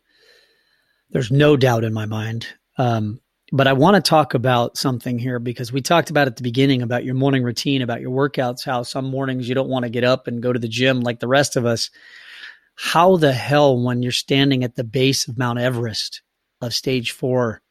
[1.09, 2.47] There's no doubt in my mind.
[2.77, 3.19] Um,
[3.51, 6.81] but I want to talk about something here because we talked about at the beginning
[6.81, 10.03] about your morning routine, about your workouts, how some mornings you don't want to get
[10.03, 11.89] up and go to the gym like the rest of us.
[12.75, 16.21] How the hell, when you're standing at the base of Mount Everest
[16.61, 17.61] of stage four,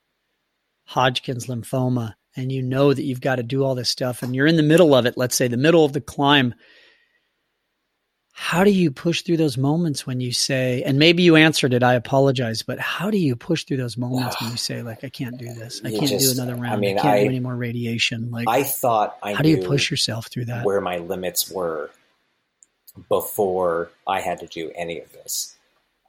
[0.87, 4.47] Hodgkin's lymphoma, and you know that you've got to do all this stuff and you're
[4.47, 6.55] in the middle of it, let's say the middle of the climb,
[8.39, 11.83] how do you push through those moments when you say, and maybe you answered it,
[11.83, 15.09] I apologize, but how do you push through those moments when you say, like, I
[15.09, 17.41] can't do this, I can't just- do another round, I, mean, can't I- do any
[17.41, 18.31] more radiation?
[18.31, 20.65] Like, I thought I how do you push yourself through that?
[20.65, 21.91] where my limits were
[23.09, 25.57] before I had to do any of this.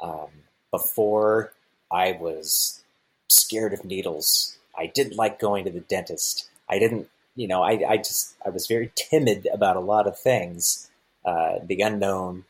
[0.01, 0.27] Um,
[0.71, 1.53] before
[1.91, 2.83] I was
[3.29, 4.56] scared of needles.
[4.77, 6.49] I didn't like going to the dentist.
[6.69, 10.19] I didn't, you know, I, I just, I was very timid about a lot of
[10.19, 10.89] things,
[11.25, 12.45] uh, the unknown.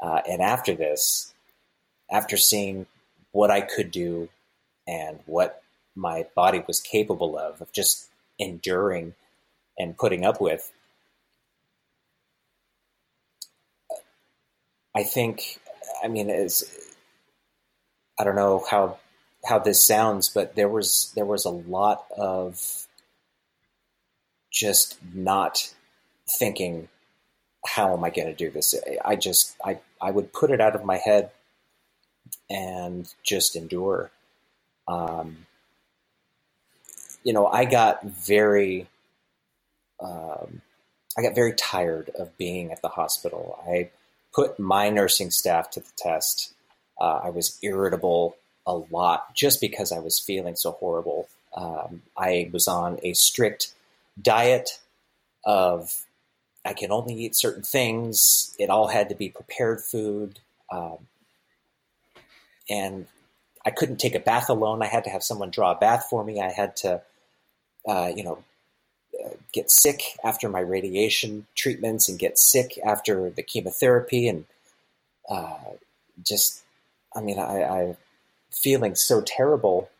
[0.00, 1.34] Uh, and after this,
[2.10, 2.86] after seeing
[3.32, 4.28] what I could do
[4.86, 5.62] and what
[5.94, 9.14] my body was capable of, of just enduring
[9.78, 10.72] and putting up with,
[14.94, 15.60] I think,
[16.02, 16.64] I mean, as
[18.18, 18.98] I don't know how
[19.44, 22.86] how this sounds, but there was there was a lot of
[24.50, 25.72] just not
[26.28, 26.88] thinking,
[27.66, 28.74] how am I going to do this?
[29.04, 31.30] I just I I would put it out of my head,
[32.50, 34.10] and just endure.
[34.86, 35.46] Um,
[37.24, 38.86] you know, I got very,
[40.00, 40.62] um,
[41.16, 43.62] I got very tired of being at the hospital.
[43.68, 43.90] I
[44.32, 46.54] put my nursing staff to the test.
[47.00, 48.36] Uh, I was irritable
[48.68, 51.28] a lot just because I was feeling so horrible.
[51.56, 53.72] Um, I was on a strict
[54.20, 54.78] diet
[55.44, 56.04] of
[56.64, 58.54] I can only eat certain things.
[58.58, 60.38] It all had to be prepared food.
[60.70, 60.98] Um,
[62.68, 63.06] and
[63.64, 64.82] I couldn't take a bath alone.
[64.82, 66.40] I had to have someone draw a bath for me.
[66.40, 67.00] I had to,
[67.88, 68.44] uh, you know,
[69.24, 74.44] uh, get sick after my radiation treatments and get sick after the chemotherapy and
[75.30, 75.56] uh,
[76.22, 76.62] just,
[77.16, 77.96] I mean, I, I
[78.50, 79.90] feeling so terrible.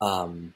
[0.00, 0.54] Um,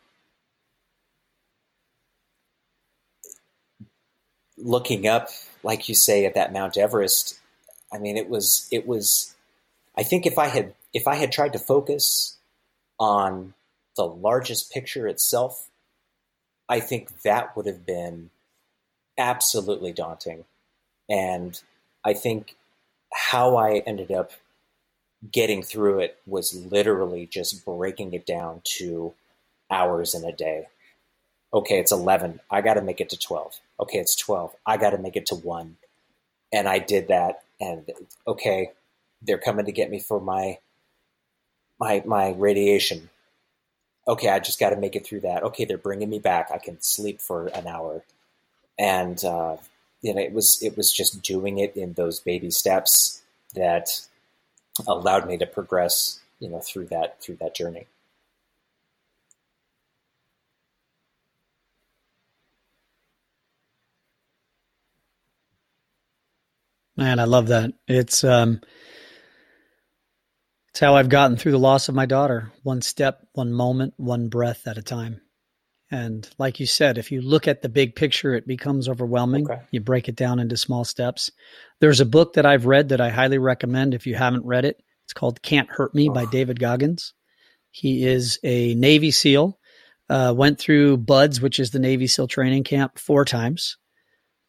[4.56, 5.28] looking up,
[5.62, 7.38] like you say, at that Mount Everest,
[7.92, 9.34] I mean, it was it was.
[9.96, 12.36] I think if I had if I had tried to focus
[12.98, 13.54] on
[13.96, 15.68] the largest picture itself,
[16.68, 18.30] I think that would have been
[19.16, 20.44] absolutely daunting.
[21.08, 21.60] And
[22.04, 22.56] I think
[23.12, 24.32] how I ended up
[25.32, 29.14] getting through it was literally just breaking it down to
[29.70, 30.66] hours in a day.
[31.52, 32.40] Okay, it's 11.
[32.50, 34.54] I got to make it to 12 okay, it's 12.
[34.66, 35.76] I got to make it to one.
[36.52, 37.42] And I did that.
[37.60, 37.90] And
[38.26, 38.72] okay,
[39.22, 40.58] they're coming to get me for my,
[41.78, 43.10] my, my radiation.
[44.06, 45.42] Okay, I just got to make it through that.
[45.42, 46.50] Okay, they're bringing me back.
[46.52, 48.04] I can sleep for an hour.
[48.78, 49.56] And, uh,
[50.00, 53.22] you know, it was, it was just doing it in those baby steps
[53.54, 53.88] that
[54.86, 57.86] allowed me to progress, you know, through that, through that journey.
[66.96, 67.72] Man, I love that.
[67.86, 68.60] It's um
[70.70, 74.28] it's how I've gotten through the loss of my daughter, one step, one moment, one
[74.28, 75.20] breath at a time.
[75.90, 79.50] And like you said, if you look at the big picture, it becomes overwhelming.
[79.50, 79.62] Okay.
[79.70, 81.30] You break it down into small steps.
[81.80, 84.82] There's a book that I've read that I highly recommend if you haven't read it.
[85.04, 86.12] It's called Can't Hurt Me oh.
[86.12, 87.14] by David Goggins.
[87.70, 89.58] He is a Navy SEAL,
[90.10, 93.78] uh, went through BUD/S, which is the Navy SEAL training camp, four times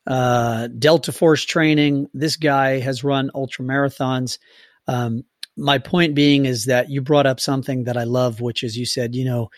[0.09, 2.07] uh, Delta Force training.
[2.13, 4.39] This guy has run ultra marathons.
[4.87, 5.23] Um,
[5.55, 8.85] my point being is that you brought up something that I love, which is you
[8.85, 9.49] said, you know,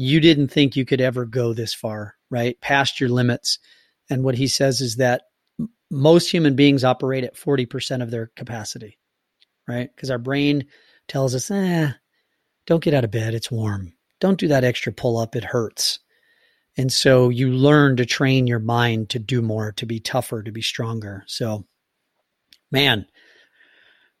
[0.00, 2.58] you didn't think you could ever go this far, right?
[2.62, 3.58] Past your limits.
[4.08, 5.24] And what he says is that
[5.90, 8.98] most human beings operate at 40% of their capacity,
[9.68, 9.90] right?
[9.94, 10.64] Because our brain
[11.06, 11.92] tells us, eh,
[12.66, 13.34] don't get out of bed.
[13.34, 13.92] It's warm.
[14.20, 15.36] Don't do that extra pull up.
[15.36, 15.98] It hurts.
[16.78, 20.50] And so you learn to train your mind to do more, to be tougher, to
[20.50, 21.24] be stronger.
[21.26, 21.66] So,
[22.72, 23.04] man,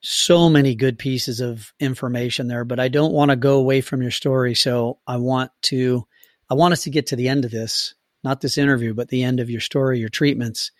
[0.00, 4.02] so many good pieces of information there, but I don't want to go away from
[4.02, 4.54] your story.
[4.54, 6.06] So I want to,
[6.48, 7.94] I want us to get to the end of this,
[8.24, 10.70] not this interview, but the end of your story, your treatments.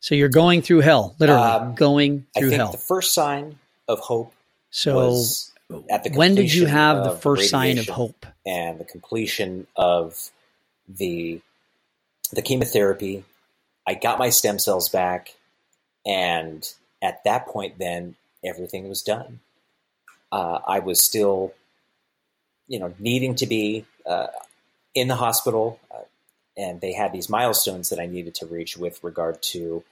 [0.00, 2.72] So you're going through hell, literally um, going through hell.
[2.72, 3.58] The first sign
[3.88, 4.32] of hope.
[4.70, 5.22] So
[5.68, 8.26] when did you have the first sign of hope?
[8.46, 10.30] And the completion of
[10.88, 11.40] the
[12.32, 13.24] the chemotherapy.
[13.86, 15.34] I got my stem cells back,
[16.04, 16.66] and
[17.00, 19.40] at that point, then everything was done.
[20.30, 21.54] Uh, I was still,
[22.66, 24.28] you know, needing to be uh,
[24.94, 26.02] in the hospital, uh,
[26.56, 29.84] and they had these milestones that I needed to reach with regard to,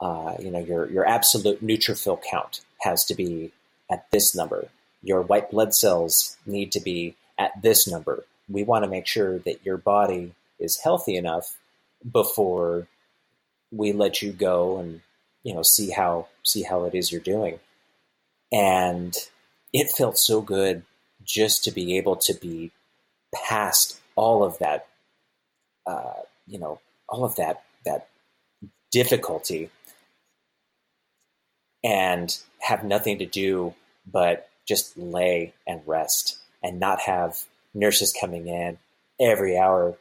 [0.00, 3.52] uh, you know, your your absolute neutrophil count has to be
[3.90, 4.68] at this number.
[5.02, 9.38] Your white blood cells need to be at this number we want to make sure
[9.40, 11.56] that your body is healthy enough
[12.10, 12.86] before
[13.70, 15.00] we let you go and
[15.42, 17.58] you know see how see how it is you're doing
[18.52, 19.16] and
[19.72, 20.82] it felt so good
[21.24, 22.70] just to be able to be
[23.34, 24.86] past all of that
[25.86, 28.08] uh, you know all of that that
[28.90, 29.70] difficulty
[31.82, 33.74] and have nothing to do
[34.06, 37.44] but just lay and rest and not have
[37.74, 38.78] nurses coming in
[39.20, 39.96] every hour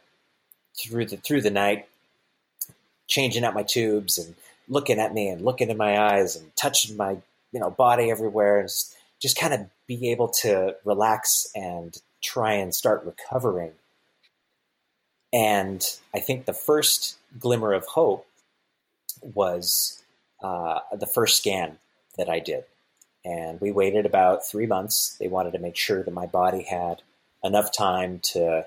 [0.79, 1.87] through the through the night,
[3.07, 4.35] changing out my tubes and
[4.67, 7.17] looking at me and looking in my eyes and touching my
[7.51, 12.53] you know body everywhere and just, just kind of be able to relax and try
[12.53, 13.71] and start recovering.
[15.33, 18.27] And I think the first glimmer of hope
[19.21, 20.03] was
[20.41, 21.77] uh, the first scan
[22.17, 22.65] that I did.
[23.23, 25.15] And we waited about three months.
[25.19, 27.01] They wanted to make sure that my body had
[27.43, 28.65] enough time to,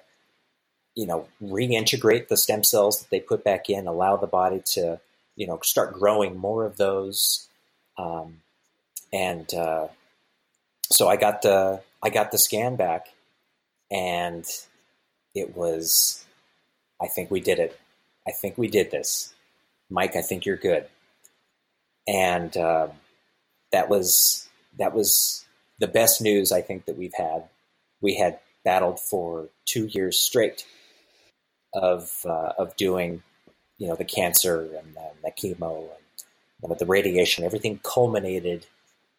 [0.94, 5.00] you know, reintegrate the stem cells that they put back in, allow the body to,
[5.36, 7.48] you know, start growing more of those.
[7.98, 8.40] Um,
[9.14, 9.86] and uh,
[10.90, 13.06] so I got the I got the scan back,
[13.90, 14.44] and
[15.34, 16.24] it was,
[17.00, 17.78] I think we did it.
[18.26, 19.32] I think we did this,
[19.88, 20.16] Mike.
[20.16, 20.86] I think you're good.
[22.08, 22.88] And uh,
[23.70, 24.48] that was
[24.78, 25.46] that was
[25.78, 27.44] the best news I think that we've had.
[28.00, 30.66] We had battled for two years straight
[31.72, 33.22] of uh, of doing,
[33.78, 35.88] you know, the cancer and the, the chemo
[36.62, 37.44] and the radiation.
[37.44, 38.66] Everything culminated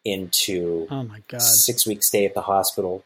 [0.06, 3.04] into oh my god six week stay at the hospital,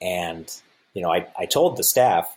[0.00, 0.54] and
[0.94, 2.36] you know, I I told the staff,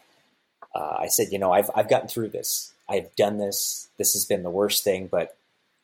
[0.76, 2.74] uh, I said, you know, I've I've gotten through this.
[2.90, 3.90] I've done this.
[3.98, 5.36] This has been the worst thing, but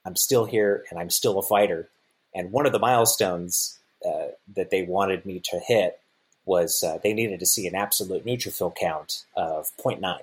[0.05, 1.89] I'm still here and I'm still a fighter.
[2.35, 5.99] And one of the milestones uh, that they wanted me to hit
[6.45, 10.19] was uh, they needed to see an absolute neutrophil count of 0.9.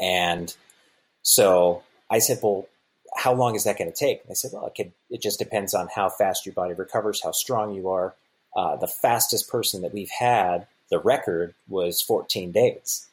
[0.00, 0.54] And
[1.22, 2.66] so I said, well,
[3.16, 4.20] how long is that going to take?
[4.20, 7.22] And they said, well, it, could, it just depends on how fast your body recovers,
[7.22, 8.14] how strong you are.
[8.54, 13.06] Uh, the fastest person that we've had, the record was 14 days.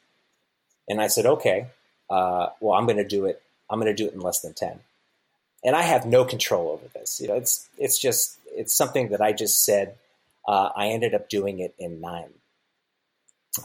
[0.89, 1.67] And I said, okay,
[2.09, 3.41] uh, well, I'm going to do it.
[3.69, 4.79] I'm going to do it in less than 10.
[5.63, 7.19] And I have no control over this.
[7.19, 9.95] You know, it's, it's just, it's something that I just said,
[10.47, 12.29] uh, I ended up doing it in nine.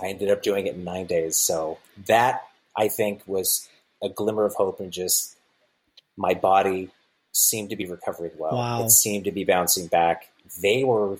[0.02, 1.36] I ended up doing it in nine days.
[1.36, 2.42] So that
[2.76, 3.68] I think was
[4.02, 5.36] a glimmer of hope and just
[6.16, 6.90] my body
[7.32, 8.56] seemed to be recovering well.
[8.56, 8.84] Wow.
[8.84, 10.28] It seemed to be bouncing back.
[10.60, 11.18] They were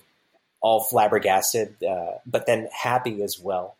[0.61, 3.75] all flabbergasted, uh, but then happy as well.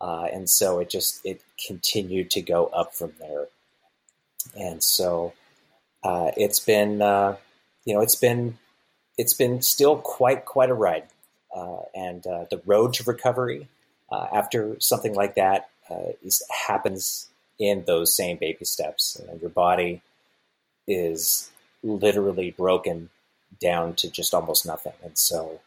[0.00, 3.46] Uh, and so it just it continued to go up from there.
[4.58, 5.34] And so
[6.02, 7.36] uh, it's been uh,
[7.84, 8.58] you know it's been
[9.16, 11.04] it's been still quite quite a ride.
[11.54, 13.68] Uh, and uh, the road to recovery
[14.32, 15.68] after something like that
[16.22, 17.28] is, happens
[17.58, 19.16] in those same baby steps.
[19.20, 20.02] You know, your body
[20.86, 21.50] is
[21.82, 23.10] literally broken
[23.60, 24.92] down to just almost nothing.
[25.02, 25.60] And so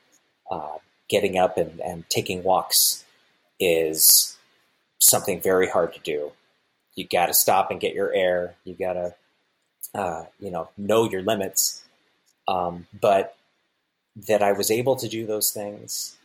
[0.49, 0.77] uh,
[1.09, 3.05] getting up and, and taking walks
[3.59, 4.37] is
[4.99, 6.31] something very hard to do.
[6.95, 8.55] You got to stop and get your air.
[8.63, 9.15] You got to,
[9.93, 11.83] uh, you know, know your limits.
[12.47, 13.35] Um, but
[14.27, 16.17] that I was able to do those things.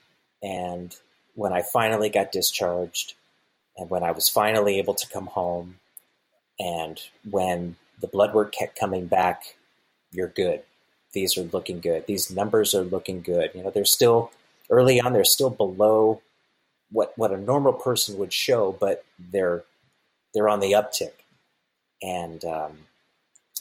[0.42, 0.94] And
[1.34, 3.14] when I finally got discharged,
[3.76, 5.78] and when I was finally able to come home,
[6.58, 9.56] and when the blood work kept coming back,
[10.10, 10.62] you're good.
[11.14, 12.06] These are looking good.
[12.06, 13.50] These numbers are looking good.
[13.54, 14.30] You know, they're still
[14.68, 15.12] early on.
[15.14, 16.20] They're still below
[16.90, 19.64] what what a normal person would show, but they're
[20.34, 21.12] they're on the uptick.
[22.02, 22.78] And um,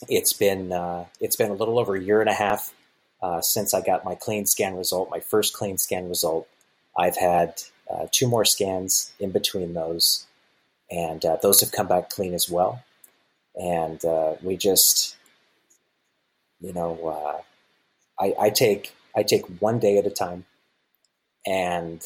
[0.10, 2.74] it's been uh, it's been a little over a year and a half
[3.22, 6.48] uh, since I got my clean scan result, my first clean scan result.
[6.98, 10.26] I've had uh, two more scans in between those,
[10.90, 12.82] and uh, those have come back clean as well
[13.56, 15.16] and uh, we just,
[16.60, 17.42] you know, uh,
[18.24, 20.46] I, I take I take one day at a time,
[21.46, 22.02] and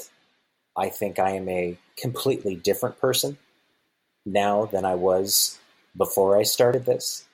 [0.76, 3.38] I think I am a completely different person
[4.26, 5.60] now than I was
[5.96, 7.26] before I started this.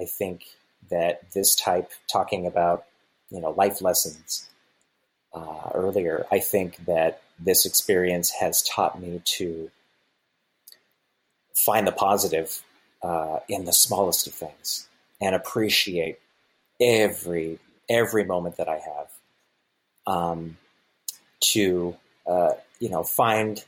[0.00, 0.44] I think
[0.90, 2.84] that this type talking about
[3.30, 4.48] you know life lessons
[5.34, 9.70] uh, earlier, I think that this experience has taught me to
[11.54, 12.62] find the positive
[13.02, 14.88] uh, in the smallest of things
[15.20, 16.18] and appreciate
[16.80, 19.10] every every moment that I have.
[20.06, 20.56] Um,
[21.40, 21.96] to
[22.26, 23.64] uh, you know find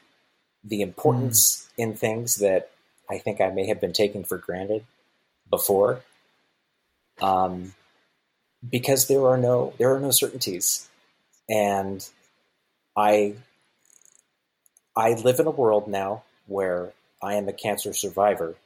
[0.65, 1.85] the importance mm.
[1.85, 2.71] in things that
[3.09, 4.85] I think I may have been taking for granted
[5.49, 6.03] before,
[7.21, 7.75] um,
[8.69, 10.89] because there are no there are no certainties,
[11.49, 12.07] and
[12.97, 13.35] I
[14.97, 18.57] I live in a world now where I am a cancer survivor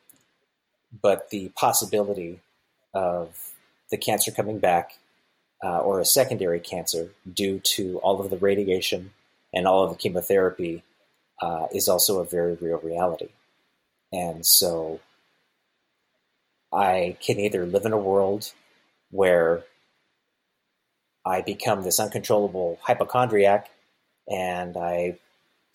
[1.03, 2.41] but the possibility
[2.93, 3.53] of
[3.91, 4.99] the cancer coming back
[5.63, 9.13] uh, or a secondary cancer due to all of the radiation
[9.53, 10.83] and all of the chemotherapy
[11.41, 13.29] uh, is also a very real reality.
[14.13, 15.01] And so
[16.73, 18.53] I can either live in a world
[19.11, 19.65] where
[21.25, 23.71] I become this uncontrollable hypochondriac
[24.29, 25.19] and I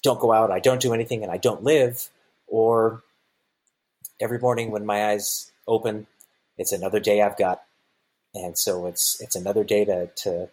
[0.03, 2.09] don't go out, I don't do anything, and I don't live,
[2.47, 3.03] or
[4.19, 6.07] every morning when my eyes open,
[6.57, 7.63] it's another day I've got,
[8.33, 10.49] and so it's it's another day to to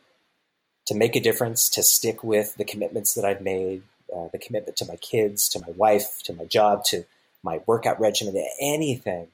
[0.86, 3.82] to make a difference, to stick with the commitments that I've made,
[4.14, 7.04] uh, the commitment to my kids, to my wife, to my job, to
[7.42, 9.28] my workout regimen, to anything,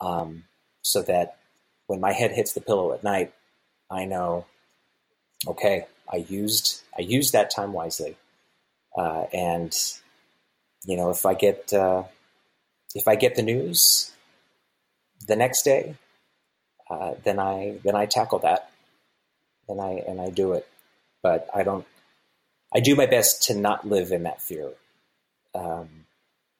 [0.00, 0.44] um,
[0.82, 1.36] so that
[1.86, 3.32] when my head hits the pillow at night,
[3.90, 4.46] I know,
[5.46, 8.16] okay, I used I used that time wisely,
[8.96, 9.76] uh, and
[10.84, 12.04] you know if I get uh,
[12.94, 14.12] if I get the news
[15.26, 15.96] the next day,
[16.90, 18.70] uh, then I then I tackle that,
[19.68, 20.66] and I and I do it.
[21.22, 21.86] but I don't.
[22.74, 24.70] I do my best to not live in that fear.
[25.54, 26.06] Um,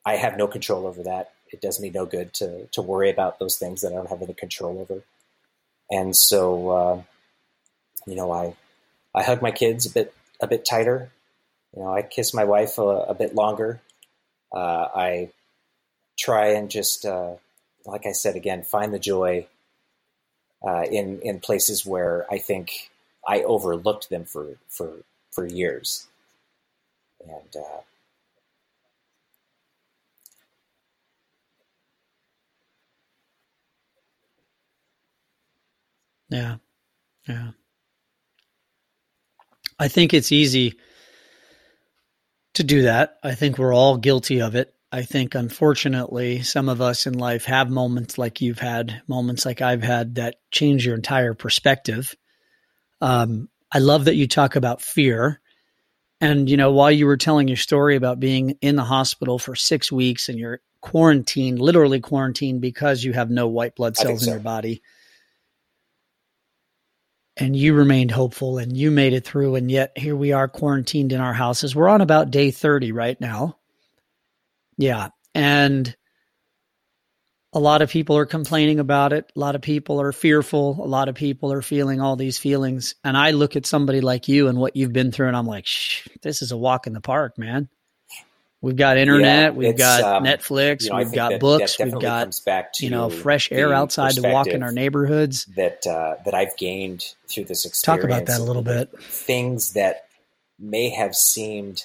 [0.04, 1.32] I have no control over that.
[1.52, 4.22] It does me no good to to worry about those things that I don't have
[4.22, 5.02] any control over.
[5.90, 7.02] And so, uh,
[8.06, 8.56] you know, I
[9.14, 11.10] I hug my kids a bit a bit tighter.
[11.76, 13.80] You know, I kiss my wife a, a bit longer.
[14.52, 15.30] Uh, I
[16.20, 17.34] try and just, uh,
[17.86, 19.46] like I said again, find the joy
[20.62, 22.90] uh, in in places where I think
[23.26, 24.92] I overlooked them for for
[25.30, 26.06] for years,
[27.26, 27.80] and uh,
[36.30, 36.56] yeah,
[37.28, 37.50] yeah.
[39.78, 40.74] I think it's easy
[42.54, 43.18] to do that.
[43.22, 44.74] I think we're all guilty of it.
[44.92, 49.62] I think, unfortunately, some of us in life have moments like you've had, moments like
[49.62, 52.16] I've had that change your entire perspective.
[53.00, 55.40] Um, I love that you talk about fear.
[56.20, 59.54] And, you know, while you were telling your story about being in the hospital for
[59.54, 64.26] six weeks and you're quarantined, literally quarantined because you have no white blood cells so.
[64.26, 64.82] in your body,
[67.36, 69.54] and you remained hopeful and you made it through.
[69.54, 71.74] And yet here we are quarantined in our houses.
[71.74, 73.56] We're on about day 30 right now.
[74.80, 75.08] Yeah.
[75.34, 75.94] And
[77.52, 79.30] a lot of people are complaining about it.
[79.36, 80.78] A lot of people are fearful.
[80.82, 82.94] A lot of people are feeling all these feelings.
[83.04, 85.66] And I look at somebody like you and what you've been through, and I'm like,
[85.66, 87.68] Shh, this is a walk in the park, man.
[88.62, 91.86] We've got internet, yeah, we've got um, Netflix, you know, we've got that, books, that
[91.86, 95.46] we've got back to you know fresh air outside to walk in our neighborhoods.
[95.56, 98.02] That uh, that I've gained through this experience.
[98.02, 98.90] Talk about that a little bit.
[99.02, 100.08] Things that
[100.58, 101.84] may have seemed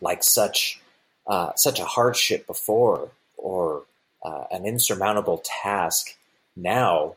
[0.00, 0.80] like such
[1.26, 3.82] uh, such a hardship before, or
[4.24, 6.16] uh, an insurmountable task.
[6.56, 7.16] Now,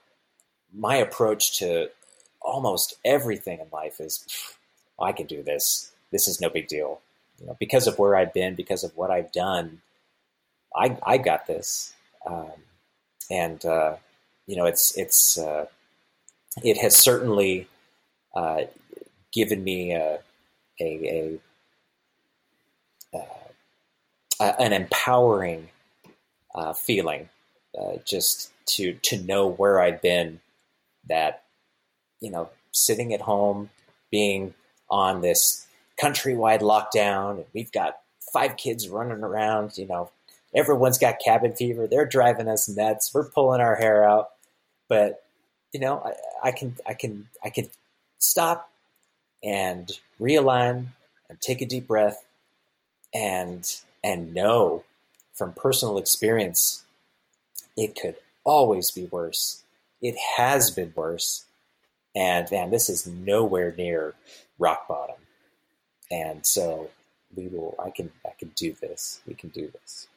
[0.74, 1.90] my approach to
[2.42, 4.26] almost everything in life is,
[5.00, 5.92] I can do this.
[6.12, 7.02] This is no big deal
[7.40, 9.82] you know, because of where I've been, because of what I've done,
[10.76, 11.94] I I got this,
[12.26, 12.52] um,
[13.32, 13.96] and uh,
[14.46, 15.66] you know, it's it's uh,
[16.64, 17.68] it has certainly
[18.36, 18.64] uh,
[19.32, 20.20] given me a
[20.82, 21.40] a,
[23.14, 23.20] a
[24.40, 25.70] uh, an empowering
[26.56, 27.30] uh, feeling,
[27.80, 30.40] uh, just to to know where I've been,
[31.08, 31.44] that
[32.20, 33.70] you know, sitting at home,
[34.12, 34.54] being
[34.90, 35.66] on this
[36.02, 38.00] countrywide lockdown, and we've got
[38.34, 39.78] five kids running around.
[39.78, 40.12] You know,
[40.54, 41.88] everyone's got cabin fever.
[41.88, 43.14] They're driving us nuts.
[43.14, 44.30] We're pulling our hair out,
[44.88, 45.24] but
[45.74, 46.02] you know,
[46.44, 47.70] I, I can, I can, I can
[48.18, 48.72] stop
[49.44, 50.88] and realign
[51.30, 52.26] and take a deep breath
[53.14, 53.64] and
[54.04, 54.84] and know
[55.34, 56.84] from personal experience
[57.78, 59.64] it could always be worse.
[60.02, 61.46] It has been worse.
[62.16, 64.16] And man, this is nowhere near
[64.58, 65.16] rock bottom.
[66.12, 66.90] And so
[67.36, 69.22] we will, I can, I can do this.
[69.28, 70.08] We can do this.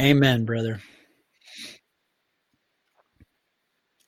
[0.00, 0.80] Amen, brother.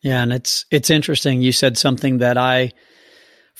[0.02, 1.42] Yeah, and it's it's interesting.
[1.42, 2.72] You said something that I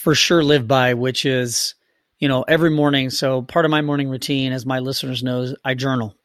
[0.03, 1.77] for sure live by, which is,
[2.19, 3.09] you know, every morning.
[3.09, 6.17] So part of my morning routine, as my listeners knows, I journal.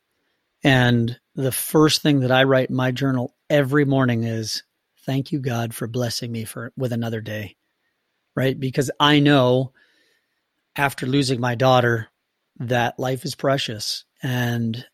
[0.63, 4.63] And the first thing that I write in my journal every morning is
[5.05, 7.55] thank you god for blessing me for with another day.
[8.35, 8.59] Right?
[8.59, 9.73] Because i know
[10.75, 12.07] after losing my daughter
[12.59, 14.85] that life is precious and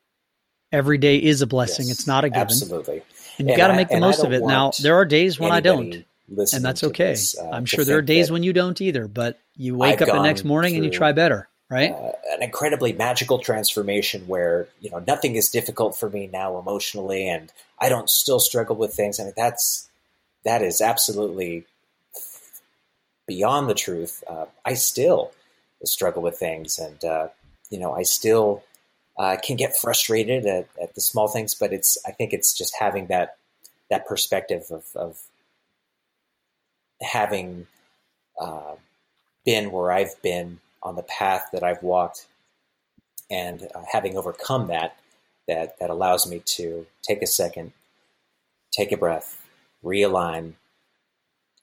[0.73, 1.87] every day is a blessing.
[1.87, 2.41] Yes, it's not a given.
[2.41, 3.01] Absolutely.
[3.37, 4.43] And you got to make the most of it.
[4.43, 7.97] Now there are days when i don't and that's okay this, uh, i'm sure there
[7.97, 10.85] are days when you don't either but you wake I've up the next morning and
[10.85, 15.97] you try better right uh, an incredibly magical transformation where you know nothing is difficult
[15.97, 19.89] for me now emotionally and i don't still struggle with things I mean that's
[20.43, 21.65] that is absolutely
[23.25, 24.23] beyond the truth.
[24.27, 25.31] Uh, I still
[25.85, 27.27] struggle with things, and uh,
[27.69, 28.63] you know, I still
[29.17, 31.55] uh, can get frustrated at, at, the small things.
[31.55, 33.37] But it's I think it's just having that
[33.89, 35.21] that perspective of, of
[37.03, 37.67] having
[38.39, 38.75] uh,
[39.45, 42.27] been where I've been on the path that I've walked,
[43.29, 44.97] and uh, having overcome that,
[45.47, 47.73] that that allows me to take a second,
[48.71, 49.45] take a breath,
[49.83, 50.53] realign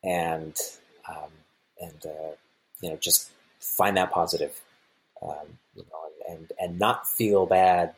[0.03, 0.57] and
[1.09, 1.31] um,
[1.81, 2.35] and uh,
[2.81, 4.61] you know just find that positive
[5.23, 7.95] um, you know and and not feel bad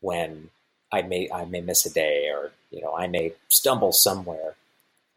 [0.00, 0.50] when
[0.92, 4.54] I may I may miss a day or you know I may stumble somewhere.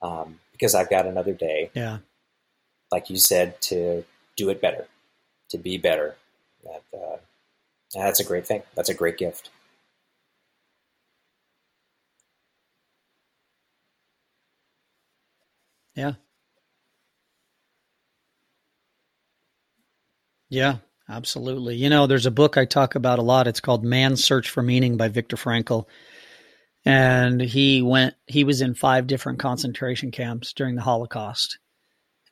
[0.01, 1.99] Um, because I've got another day yeah
[2.91, 4.03] like you said to
[4.37, 4.87] do it better
[5.49, 6.15] to be better
[6.63, 7.17] that uh,
[7.93, 9.49] that's a great thing that's a great gift
[15.95, 16.13] Yeah.
[20.49, 20.77] Yeah,
[21.09, 21.75] absolutely.
[21.75, 23.47] You know, there's a book I talk about a lot.
[23.47, 25.85] It's called Man's Search for Meaning by Viktor Frankl.
[26.85, 31.57] And he went, he was in five different concentration camps during the Holocaust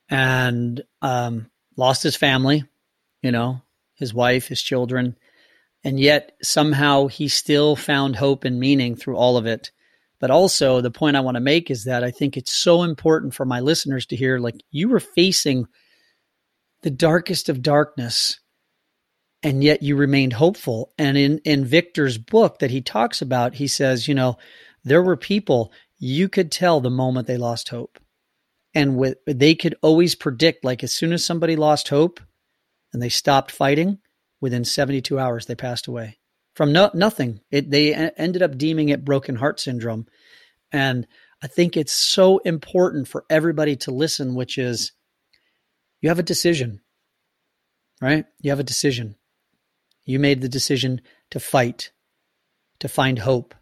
[0.10, 2.64] and um, lost his family,
[3.24, 3.62] you know,
[3.96, 5.16] his wife, his children.
[5.84, 9.72] And yet somehow he still found hope and meaning through all of it.
[10.20, 13.34] But also, the point I want to make is that I think it's so important
[13.34, 15.68] for my listeners to hear like, you were facing
[16.82, 18.40] the darkest of darkness
[19.44, 20.94] and yet you remained hopeful.
[20.98, 24.38] And in in Viktor's book that he talks about he says you know
[24.84, 28.00] there were people you could tell the moment they lost hope.
[28.74, 32.20] And with they could always predict like as soon as somebody lost hope
[32.92, 34.00] and they stopped fighting
[34.42, 36.18] within 72 hours they passed away.
[36.56, 37.40] From no, nothing.
[37.50, 40.08] It, they ended up deeming it broken heart syndrome.
[40.72, 41.08] And
[41.42, 44.94] i think it's so important for everybody to listen which is
[46.04, 46.82] you have a decision,
[48.02, 48.26] right?
[48.42, 49.16] You have a decision.
[50.06, 51.02] You made the decision
[51.32, 51.92] to fight,
[52.80, 53.56] to find hope,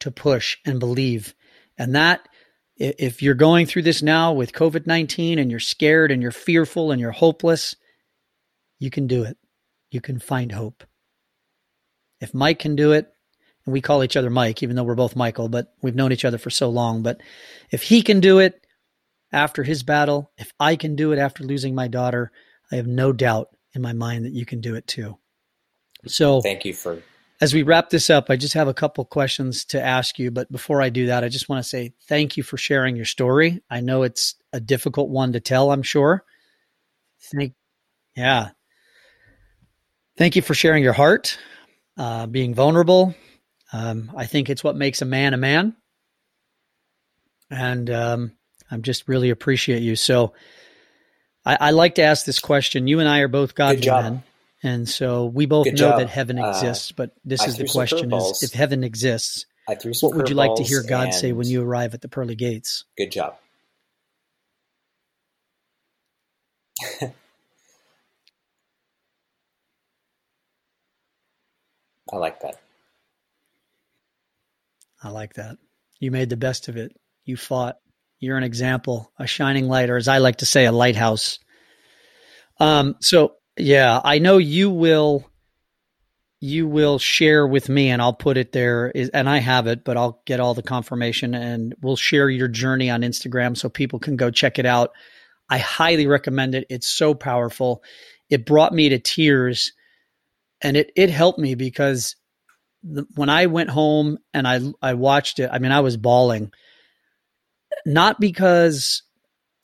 [0.00, 1.34] to push and believe.
[1.78, 2.28] And that,
[2.76, 6.90] if you're going through this now with COVID 19 and you're scared and you're fearful
[6.90, 7.74] and you're hopeless,
[8.78, 9.38] you can do it.
[9.90, 10.84] You can find hope.
[12.20, 13.10] If Mike can do it,
[13.64, 16.24] and we call each other Mike, even though we're both Michael, but we've known each
[16.24, 17.02] other for so long.
[17.02, 17.20] But
[17.70, 18.66] if he can do it,
[19.32, 22.30] after his battle, if I can do it after losing my daughter,
[22.70, 25.18] I have no doubt in my mind that you can do it too.
[26.06, 27.02] So thank you for
[27.40, 30.30] as we wrap this up, I just have a couple questions to ask you.
[30.30, 33.04] But before I do that, I just want to say thank you for sharing your
[33.04, 33.62] story.
[33.70, 36.24] I know it's a difficult one to tell, I'm sure.
[37.20, 37.54] Thank,
[38.16, 38.50] yeah.
[40.16, 41.38] Thank you for sharing your heart,
[41.98, 43.14] uh, being vulnerable.
[43.72, 45.76] Um, I think it's what makes a man a man.
[47.50, 48.32] And um,
[48.70, 49.94] I'm just really appreciate you.
[49.94, 50.32] So
[51.44, 52.86] I, I, like to ask this question.
[52.86, 54.22] You and I are both God men.
[54.66, 56.00] And so we both Good know job.
[56.00, 59.46] that heaven uh, exists, uh, but this I is the question is if heaven exists,
[60.00, 62.84] what would you like to hear God say when you arrive at the pearly gates?
[62.98, 63.36] Good job.
[72.12, 72.56] I like that.
[75.00, 75.58] I like that.
[76.00, 76.96] You made the best of it.
[77.24, 77.78] You fought.
[78.18, 81.38] You're an example, a shining light, or as I like to say, a lighthouse.
[82.58, 85.28] Um, so yeah, I know you will
[86.40, 89.84] you will share with me and I'll put it there is, and I have it,
[89.84, 93.98] but I'll get all the confirmation and we'll share your journey on Instagram so people
[93.98, 94.90] can go check it out.
[95.48, 96.66] I highly recommend it.
[96.68, 97.82] It's so powerful.
[98.28, 99.72] It brought me to tears
[100.60, 102.16] and it it helped me because
[102.82, 106.52] the, when I went home and I I watched it, I mean I was bawling
[107.84, 109.02] not because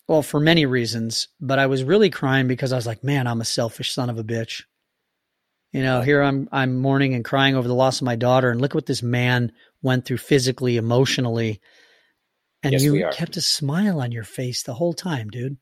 [0.09, 3.41] well for many reasons but i was really crying because i was like man i'm
[3.41, 4.63] a selfish son of a bitch.
[5.73, 8.61] You know here i'm i'm mourning and crying over the loss of my daughter and
[8.61, 11.61] look what this man went through physically emotionally.
[12.63, 15.57] And yes, you kept a smile on your face the whole time dude.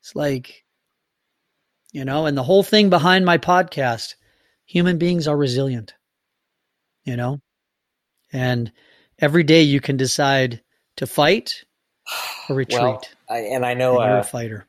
[0.00, 0.64] It's like
[1.92, 4.16] you know and the whole thing behind my podcast
[4.64, 5.94] human beings are resilient
[7.04, 7.40] you know?
[8.32, 8.72] And
[9.18, 10.62] every day you can decide
[10.96, 11.64] to fight
[12.48, 12.80] or retreat.
[12.82, 13.02] Well,
[13.32, 14.66] I, and I know and you're uh, a fighter.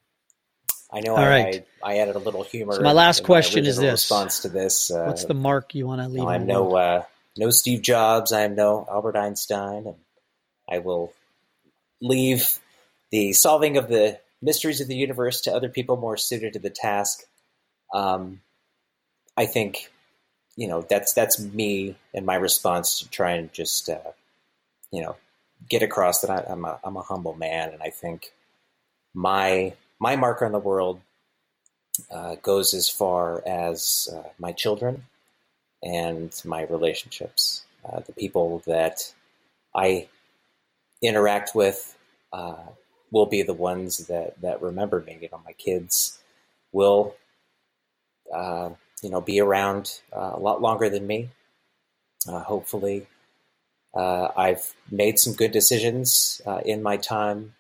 [0.92, 1.16] I know.
[1.16, 1.68] All I, right.
[1.84, 2.74] I, I, added a little humor.
[2.74, 4.90] So my last question my is this: response to this.
[4.90, 6.24] Uh, What's the mark you want to leave?
[6.24, 7.04] I'm no uh,
[7.38, 8.32] no Steve Jobs.
[8.32, 9.96] I am no Albert Einstein, and
[10.70, 11.14] I will
[12.00, 12.60] leave
[13.12, 16.70] the solving of the mysteries of the universe to other people more suited to the
[16.70, 17.24] task.
[17.94, 18.42] Um,
[19.36, 19.92] I think,
[20.56, 24.12] you know, that's that's me and my response to try and just, uh,
[24.92, 25.16] you know,
[25.70, 28.32] get across that I, am a I'm a humble man, and I think
[29.14, 31.00] my my mark on the world
[32.12, 35.06] uh, goes as far as uh, my children
[35.84, 39.14] and my relationships, uh, the people that
[39.76, 40.08] I
[41.02, 41.98] interact with
[42.32, 42.64] uh,
[43.12, 45.20] will be the ones that that remember me.
[45.22, 46.20] You know, my kids
[46.72, 47.16] will
[48.34, 51.30] uh, you know be around uh, a lot longer than me.
[52.26, 53.08] hopefully,
[53.96, 57.54] I've made some good decisions in my time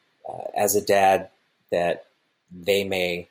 [0.55, 1.29] as a dad
[1.73, 2.05] that
[2.51, 3.27] they may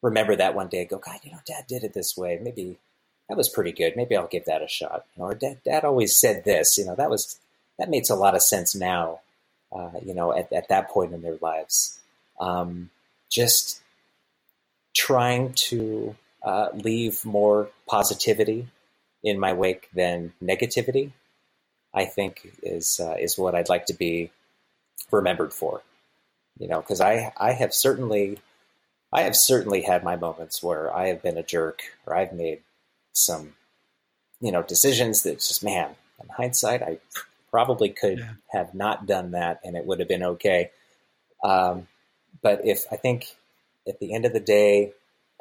[0.00, 0.84] remember that one day.
[0.84, 2.38] Go, God, you know, Dad did it this way.
[2.40, 2.78] Maybe
[3.28, 3.96] that was pretty good.
[3.96, 5.04] Maybe I'll give that a shot.
[5.16, 6.78] Or Dad, Dad always said this.
[6.78, 7.38] You know, that was
[7.78, 9.20] that makes a lot of sense now.
[9.72, 12.00] Uh, you know, at, at that point in their lives,
[12.40, 12.90] um,
[13.28, 13.80] just
[14.94, 18.66] trying to uh, leave more positivity
[19.22, 21.12] in my wake than negativity
[21.92, 24.30] I think is uh, is what I'd like to be
[25.10, 25.82] remembered for.
[26.60, 28.38] You know, because I I have certainly
[29.12, 32.60] I have certainly had my moments where I have been a jerk or I've made
[33.12, 33.54] some
[34.40, 36.98] you know decisions that just man in hindsight I
[37.50, 38.32] probably could yeah.
[38.52, 40.70] have not done that and it would have been okay.
[41.42, 41.88] Um,
[42.42, 43.36] but if I think
[43.88, 44.92] at the end of the day,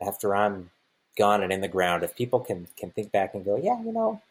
[0.02, 0.72] after I'm
[1.18, 3.92] gone and in the ground, if people can can think back and go, yeah, you
[3.92, 4.22] know,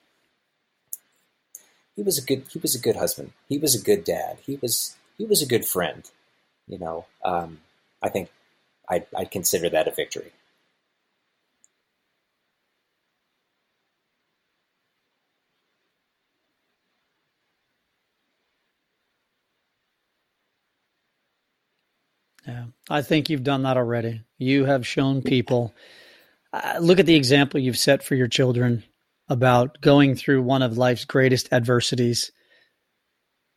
[1.94, 3.32] he was a good he was a good husband.
[3.48, 4.38] He was a good dad.
[4.46, 6.10] He was he was a good friend.
[6.68, 7.60] You know, um,
[8.02, 8.30] I think
[8.88, 10.32] I I consider that a victory.
[22.46, 24.22] Yeah, I think you've done that already.
[24.38, 25.74] You have shown people.
[26.52, 28.84] Uh, look at the example you've set for your children
[29.28, 32.32] about going through one of life's greatest adversities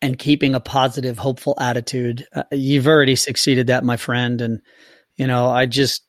[0.01, 2.27] and keeping a positive, hopeful attitude.
[2.33, 4.41] Uh, you've already succeeded that, my friend.
[4.41, 4.61] And,
[5.15, 6.03] you know, I just,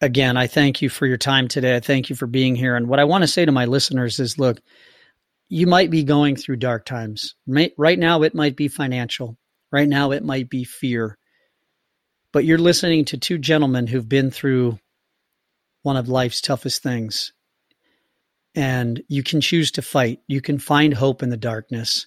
[0.00, 1.74] again, I thank you for your time today.
[1.74, 2.76] I thank you for being here.
[2.76, 4.60] And what I want to say to my listeners is look,
[5.48, 7.34] you might be going through dark times.
[7.46, 9.36] Right now, it might be financial.
[9.70, 11.18] Right now, it might be fear.
[12.32, 14.78] But you're listening to two gentlemen who've been through
[15.82, 17.32] one of life's toughest things.
[18.54, 20.20] And you can choose to fight.
[20.26, 22.06] You can find hope in the darkness.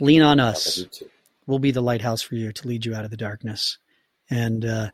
[0.00, 0.84] Lean on us.
[1.46, 3.78] We'll be the lighthouse for you to lead you out of the darkness.
[4.30, 4.90] And uh,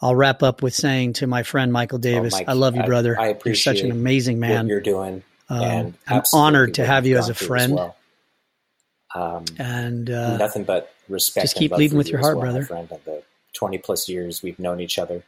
[0.00, 2.76] I'll wrap up with saying to my friend Michael oh, Davis, oh, Mike, I love
[2.76, 3.18] you, brother.
[3.18, 4.68] I, I appreciate you're such an amazing man.
[4.68, 5.22] you're doing.
[5.48, 7.74] Um, I'm honored to have you as a friend.
[7.74, 7.96] Well.
[9.12, 11.44] Um, and uh, nothing but respect.
[11.44, 12.62] Just keep leading with your heart, well, brother.
[12.62, 13.22] Friend, and the
[13.54, 15.24] 20 plus years we've known each other.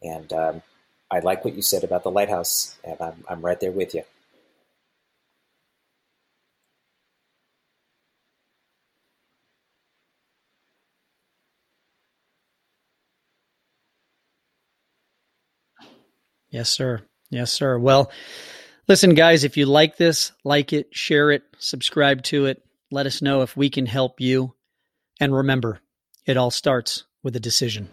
[0.00, 0.62] And um,
[1.10, 4.04] I like what you said about the lighthouse, and I'm, I'm right there with you.
[16.52, 17.00] Yes, sir.
[17.30, 17.78] Yes, sir.
[17.78, 18.12] Well,
[18.86, 22.62] listen, guys, if you like this, like it, share it, subscribe to it.
[22.90, 24.52] Let us know if we can help you.
[25.18, 25.80] And remember,
[26.26, 27.88] it all starts with a decision.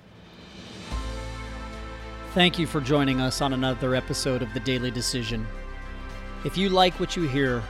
[2.33, 5.47] Thank you for joining us on another episode of The Daily Decision.
[6.43, 7.63] If you like what you hear,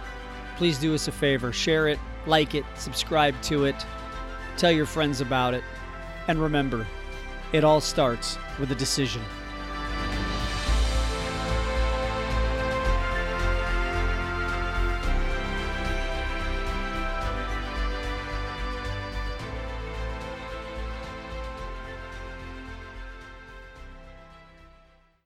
[0.58, 3.76] please do us a favor share it, like it, subscribe to it,
[4.58, 5.64] tell your friends about it,
[6.28, 6.88] and remember,
[7.54, 9.22] it all starts with a decision.